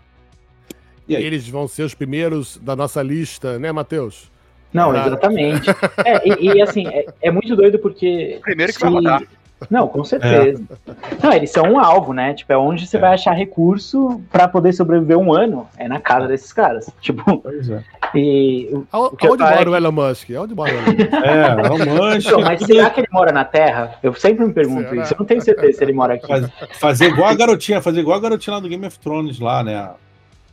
[1.08, 4.30] E eles vão ser os primeiros da nossa lista, né, Matheus?
[4.72, 5.68] Não, exatamente.
[6.04, 8.40] é, e, e, assim, é, é, muito doido porque.
[8.42, 8.84] Primeiro que se...
[8.84, 9.22] vai rodar.
[9.70, 10.62] Não, com certeza.
[10.86, 10.92] É.
[11.22, 12.34] Não, eles são um alvo, né?
[12.34, 13.00] Tipo, é onde você é.
[13.00, 15.66] vai achar recurso para poder sobreviver um ano.
[15.76, 16.90] É na casa desses caras.
[17.00, 17.38] Tipo.
[17.38, 17.82] Pois é.
[18.14, 20.30] E, Onde mora o Elon Musk?
[20.38, 21.12] Onde mora o Elon Musk?
[21.12, 22.26] É, Elon Musk.
[22.26, 23.94] Então, mas será que ele mora na Terra?
[24.02, 25.02] Eu sempre me pergunto será?
[25.02, 25.14] isso.
[25.14, 26.26] Eu não tenho certeza se ele mora aqui.
[26.26, 29.64] Faz, fazer igual a garotinha, fazer igual a garotinha lá do Game of Thrones lá,
[29.64, 29.76] né?
[29.76, 29.94] A,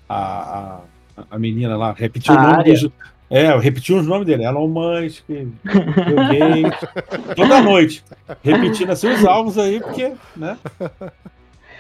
[0.10, 0.80] a,
[1.32, 2.93] a menina lá, repetiu o nome do,
[3.30, 6.90] é, eu repeti os nomes dele, Elon Musk, Bill Gates,
[7.36, 8.04] toda noite,
[8.44, 10.58] repetindo assim os alvos aí, porque, né?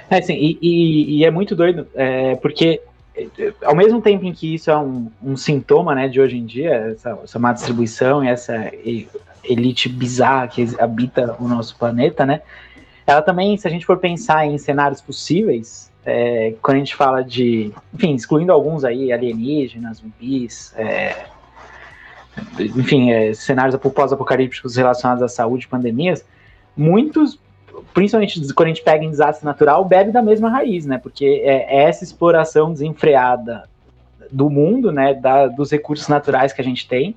[0.09, 2.81] É, assim, e, e, e é muito doido, é, porque
[3.63, 6.93] ao mesmo tempo em que isso é um, um sintoma, né, de hoje em dia,
[6.93, 8.71] essa, essa má distribuição e essa
[9.43, 12.41] elite bizarra que habita o nosso planeta, né,
[13.05, 17.23] ela também, se a gente for pensar em cenários possíveis, é, quando a gente fala
[17.23, 21.25] de, enfim, excluindo alguns aí, alienígenas, zumbis, é,
[22.59, 26.25] enfim, é, cenários pós-apocalípticos relacionados à saúde, pandemias,
[26.75, 27.39] muitos,
[27.93, 30.97] principalmente quando a gente pega em desastre natural, bebe da mesma raiz, né?
[30.97, 33.63] Porque é, é essa exploração desenfreada
[34.31, 37.15] do mundo, né, da, dos recursos naturais que a gente tem,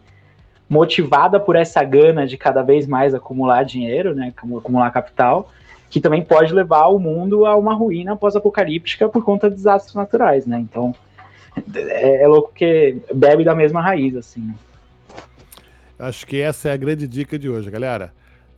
[0.69, 5.51] motivada por essa gana de cada vez mais acumular dinheiro, né, acumular capital,
[5.91, 10.47] que também pode levar o mundo a uma ruína pós-apocalíptica por conta de desastres naturais,
[10.47, 10.59] né?
[10.59, 10.95] Então,
[11.75, 14.55] é, é louco que bebe da mesma raiz, assim.
[16.03, 18.13] Acho que essa é a grande dica de hoje, galera.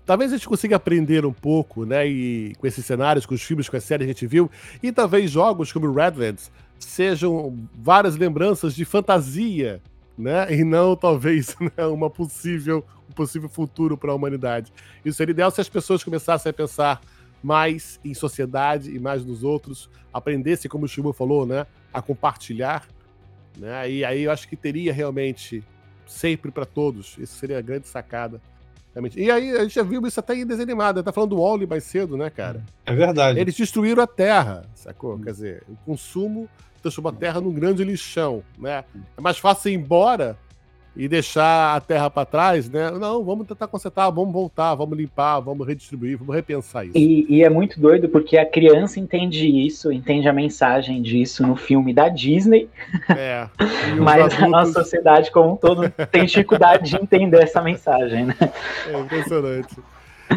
[0.07, 2.07] Talvez a gente consiga aprender um pouco, né?
[2.09, 4.51] E com esses cenários, com os filmes, com as séries que a gente viu,
[4.82, 9.82] e talvez jogos como Redlands sejam várias lembranças de fantasia,
[10.16, 10.55] né?
[10.55, 14.72] E não talvez né, uma possível, um possível futuro para a humanidade.
[15.05, 17.03] Isso seria ideal se as pessoas começassem a pensar
[17.42, 22.88] mais em sociedade e mais nos outros, aprendessem, como o Chibu falou, né, a compartilhar,
[23.55, 23.90] né?
[23.90, 25.62] E aí eu acho que teria realmente
[26.07, 27.16] sempre para todos.
[27.18, 28.40] Isso seria a grande sacada.
[28.92, 29.20] Realmente.
[29.20, 31.02] E aí a gente já viu isso até em desenho animado.
[31.02, 32.62] Tá falando do Wally mais cedo, né, cara?
[32.86, 33.38] É verdade.
[33.38, 35.18] Eles destruíram a Terra, sacou?
[35.18, 36.48] Quer dizer, o consumo
[36.80, 38.84] transformou a Terra num grande lixão, né?
[39.16, 40.38] É mais fácil ir embora
[40.97, 42.90] e deixar a terra para trás, né?
[42.92, 46.97] Não, vamos tentar consertar, vamos voltar, vamos limpar, vamos redistribuir, vamos repensar isso.
[46.97, 51.57] E, e, é muito doido porque a criança entende isso, entende a mensagem disso no
[51.57, 52.68] filme da Disney.
[53.09, 53.49] É.
[53.99, 54.42] Mas adultos...
[54.42, 58.36] a nossa sociedade como um todo tem dificuldade de entender essa mensagem, né?
[58.86, 59.76] É impressionante.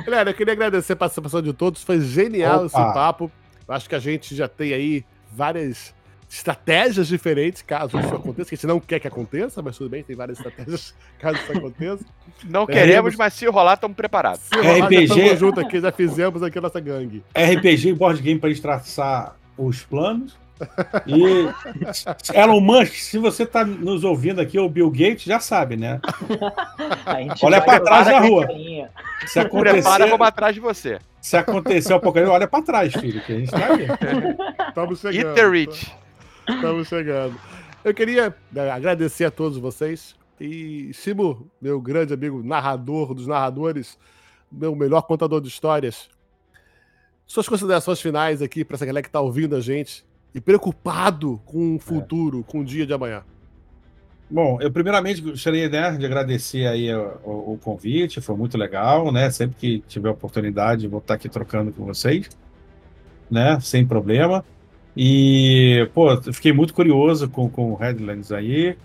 [0.05, 2.66] Galera, eu queria agradecer a participação de todos, foi genial Opa.
[2.66, 3.32] esse papo.
[3.68, 5.93] Acho que a gente já tem aí várias
[6.30, 10.04] estratégias diferentes caso isso aconteça, que a gente não quer que aconteça, mas tudo bem,
[10.04, 12.06] tem várias estratégias caso isso aconteça.
[12.44, 14.42] Não é, queremos, mas se rolar, estamos preparados.
[14.42, 15.08] Se rolar, RPG...
[15.08, 17.24] já junto aqui, já fizemos aqui a nossa gangue.
[17.34, 20.38] RPG e board game para gente traçar os planos.
[21.06, 21.48] E
[22.34, 26.00] Elon Musk, se você está nos ouvindo aqui, o Bill Gates já sabe, né?
[27.44, 28.48] Olha para trás da rua.
[29.28, 31.00] Se acontecer, Prepara como atrás de você.
[31.22, 33.88] Se acontecer o apocalipse, olha para trás, filho, que a gente está aí.
[34.70, 35.28] Estamos chegando.
[35.28, 35.94] Eat the rich.
[36.48, 37.39] Estamos chegando.
[37.84, 40.16] Eu queria né, agradecer a todos vocês.
[40.39, 43.98] E Simo, meu grande amigo narrador dos narradores,
[44.52, 46.10] meu melhor contador de histórias,
[47.26, 51.76] suas considerações finais aqui para essa galera que está ouvindo a gente e preocupado com
[51.76, 52.52] o futuro, é.
[52.52, 53.24] com o dia de amanhã.
[54.30, 59.30] Bom, eu primeiramente gostaria né, de agradecer aí o, o, convite, foi muito legal, né?
[59.32, 62.30] Sempre que tiver oportunidade, vou estar aqui trocando com vocês,
[63.32, 63.60] né?
[63.62, 64.43] Sem problema.
[65.00, 68.76] E, pô, fiquei muito curioso com, com o Headlands aí.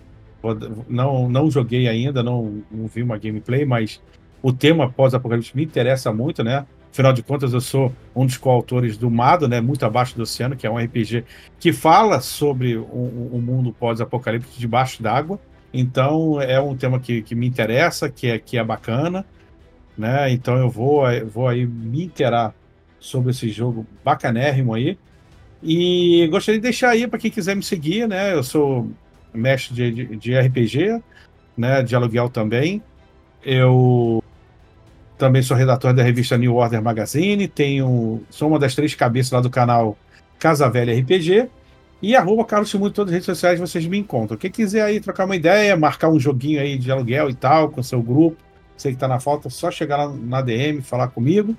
[0.87, 3.99] Não, não joguei ainda, não, não vi uma gameplay, mas
[4.39, 6.67] o tema pós-apocalipse me interessa muito, né?
[6.91, 9.59] Afinal de contas, eu sou um dos coautores do Mado, né?
[9.59, 11.23] Muito abaixo do oceano, que é um RPG
[11.59, 15.39] que fala sobre o, um mundo pós-apocalipse debaixo d'água.
[15.73, 19.25] Então, é um tema que, que me interessa, que é, que é bacana,
[19.97, 20.29] né?
[20.29, 22.53] Então, eu vou, vou aí me interar
[22.99, 24.95] sobre esse jogo bacanérrimo aí.
[25.63, 28.33] E gostaria de deixar aí para quem quiser me seguir, né?
[28.33, 28.89] Eu sou
[29.33, 31.01] mestre de, de, de, RPG,
[31.55, 31.81] né?
[31.81, 32.83] De aluguel também.
[33.41, 34.21] Eu
[35.17, 37.47] também sou redator da revista New Order Magazine.
[37.47, 39.97] Tenho, sou uma das três cabeças lá do canal
[40.37, 41.49] Casa Velha RPG.
[42.01, 44.37] E arroba Carlos Simundo em todas as redes sociais vocês me encontram.
[44.37, 47.81] Quem quiser aí trocar uma ideia, marcar um joguinho aí de aluguel e tal, com
[47.81, 48.35] seu grupo,
[48.75, 51.55] sei que tá na falta, só chegar lá na DM, falar comigo.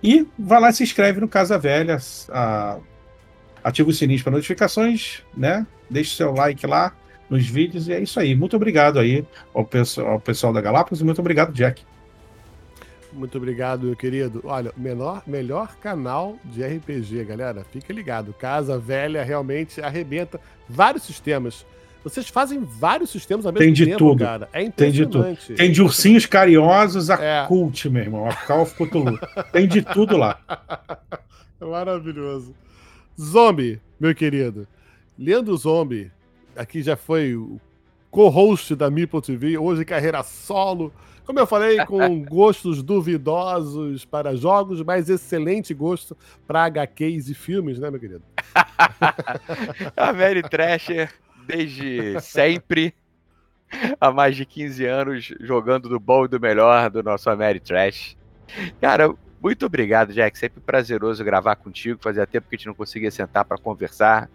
[0.00, 1.98] E vai lá e se inscreve no Casa Velha.
[2.28, 2.78] A,
[3.62, 5.66] ativa o sininho para notificações, né?
[5.88, 6.94] Deixe seu like lá
[7.28, 8.34] nos vídeos e é isso aí.
[8.34, 11.82] Muito obrigado aí ao, pessoal, ao pessoal da Galápagos e muito obrigado, Jack.
[13.12, 14.40] Muito obrigado, meu querido.
[14.44, 17.64] Olha, menor, melhor canal de RPG, galera.
[17.64, 18.32] Fica ligado.
[18.32, 21.66] Casa Velha realmente arrebenta vários sistemas.
[22.02, 24.24] Vocês fazem vários sistemas ao mesmo Tem de tempo, tudo.
[24.24, 24.48] cara.
[24.52, 25.36] É Tem de tudo.
[25.56, 27.46] Tem de ursinhos carinhosos a é.
[27.46, 28.28] cult, meu irmão.
[28.28, 29.18] A Call of Cthulhu.
[29.52, 30.40] Tem de tudo lá.
[31.60, 32.54] Maravilhoso.
[33.18, 34.66] Zombie, meu querido.
[35.18, 36.10] Leandro Zombie,
[36.56, 37.60] aqui já foi o
[38.10, 40.92] co-host da Meeple TV, hoje carreira solo.
[41.24, 47.78] Como eu falei, com gostos duvidosos para jogos, mas excelente gosto para HQs e filmes,
[47.78, 48.22] né, meu querido?
[49.96, 51.12] a Mary Trasher,
[51.46, 52.94] desde sempre,
[54.00, 58.16] há mais de 15 anos, jogando do bom e do melhor do nosso Mary Trash.
[58.80, 60.38] Cara, muito obrigado, Jack.
[60.38, 62.00] Sempre prazeroso gravar contigo.
[62.02, 64.28] Fazia tempo que a gente não conseguia sentar para conversar.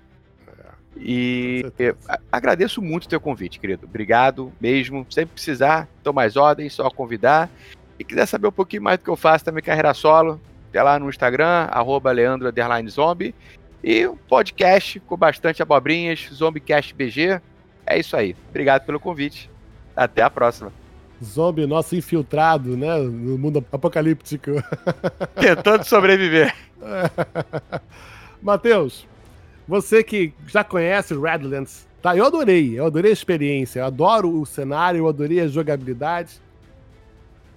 [0.98, 1.66] E
[2.32, 3.86] agradeço muito o teu convite, querido.
[3.86, 5.06] Obrigado mesmo.
[5.10, 7.50] Sempre precisar, estou mais ordens, só convidar.
[8.00, 10.40] E quiser saber um pouquinho mais do que eu faço também, carreira solo,
[10.70, 12.52] até lá no Instagram, arroba Leandro
[12.90, 13.36] Zombie.
[13.84, 17.40] E um podcast com bastante abobrinhas, Zombiecast BG.
[17.86, 18.36] É isso aí.
[18.50, 19.50] Obrigado pelo convite.
[19.96, 20.85] Até a próxima.
[21.24, 22.98] Zombie nosso infiltrado, né?
[22.98, 24.52] No mundo apocalíptico.
[25.40, 26.54] Tentando sobreviver.
[28.42, 29.08] Matheus,
[29.68, 32.16] você que já conhece Redlands, tá?
[32.16, 36.40] Eu adorei, eu adorei a experiência, eu adoro o cenário, eu adorei a jogabilidade.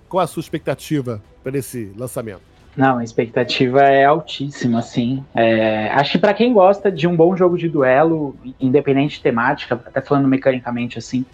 [0.09, 2.49] Qual a sua expectativa para esse lançamento?
[2.79, 5.25] Não, a expectativa é altíssima, sim.
[5.35, 9.75] É, acho que para quem gosta de um bom jogo de duelo, independente de temática,
[9.75, 11.27] até falando mecanicamente assim,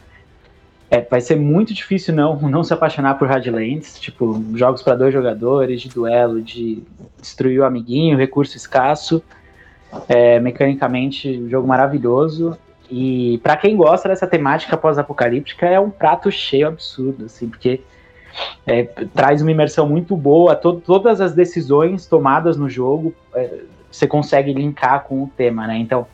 [0.95, 5.13] é, vai ser muito difícil não, não se apaixonar por Radlands, tipo, jogos para dois
[5.13, 6.85] jogadores, de duelo, de
[7.21, 9.21] destruir o amiguinho, recurso escasso.
[10.09, 12.57] É, mecanicamente, um jogo maravilhoso.
[12.89, 17.81] E para quem gosta dessa temática pós-apocalíptica, é um prato cheio absurdo, assim, porque
[18.65, 20.55] é, traz uma imersão muito boa.
[20.55, 25.77] To todas as decisões tomadas no jogo é, você consegue linkar com o tema, né?
[25.77, 26.07] Então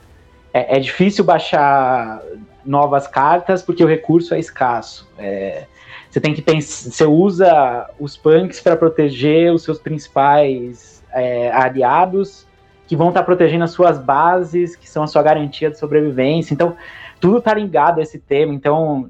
[0.53, 2.23] é, é, difícil baixar
[2.65, 5.09] novas cartas porque o recurso é escasso.
[5.19, 5.67] É,
[6.11, 12.47] você tem que pensar, você usa os punks para proteger os seus principais é, aliados
[12.87, 16.53] que vão estar tá protegendo as suas bases, que são a sua garantia de sobrevivência.
[16.53, 16.77] Então,
[17.21, 18.53] tudo está ligado a esse tema.
[18.53, 19.09] Então,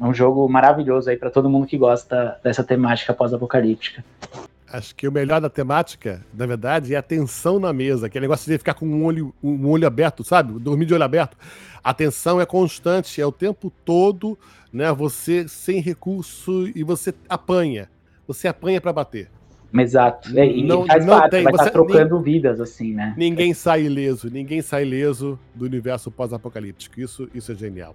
[0.00, 4.04] é um jogo maravilhoso aí para todo mundo que gosta dessa temática pós-apocalíptica.
[4.72, 8.50] Acho que o melhor da temática, na verdade, é a tensão na mesa, aquele negócio
[8.50, 10.58] de ficar com um olho, um olho aberto, sabe?
[10.58, 11.36] Dormir de olho aberto.
[11.82, 14.38] A tensão é constante, é o tempo todo,
[14.72, 14.92] né?
[14.92, 17.88] Você sem recurso e você apanha.
[18.26, 19.30] Você apanha para bater.
[19.72, 20.36] Exato.
[20.36, 21.44] E não, faz não parte, tem.
[21.44, 23.14] vai estar tá trocando nem, vidas, assim, né?
[23.16, 27.00] Ninguém sai ileso, ninguém sai ileso do universo pós-apocalíptico.
[27.00, 27.94] Isso, isso é genial.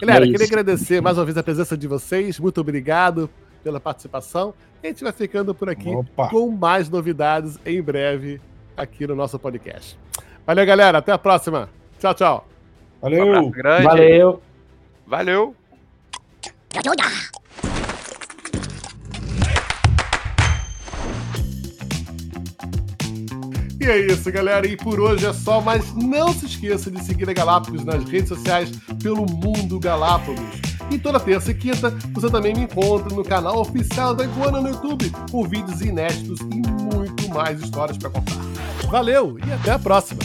[0.00, 2.38] Galera, é queria agradecer mais uma vez a presença de vocês.
[2.38, 3.28] Muito obrigado
[3.62, 4.54] pela participação.
[4.82, 6.28] A gente vai ficando por aqui Opa.
[6.28, 8.40] com mais novidades em breve
[8.76, 9.98] aqui no nosso podcast.
[10.46, 10.98] Valeu, galera.
[10.98, 11.68] Até a próxima.
[11.98, 12.55] Tchau, tchau.
[13.06, 13.24] Valeu.
[13.24, 13.52] Um
[13.84, 14.42] Valeu.
[15.06, 15.54] Valeu.
[23.80, 24.66] E é isso, galera.
[24.66, 28.28] E por hoje é só, mas não se esqueça de seguir a Galápagos nas redes
[28.28, 30.40] sociais pelo Mundo Galápagos.
[30.90, 34.70] E toda terça e quinta você também me encontra no canal oficial da Iguana no
[34.70, 38.34] YouTube, com vídeos inéditos e muito mais histórias para contar.
[38.90, 40.22] Valeu e até a próxima!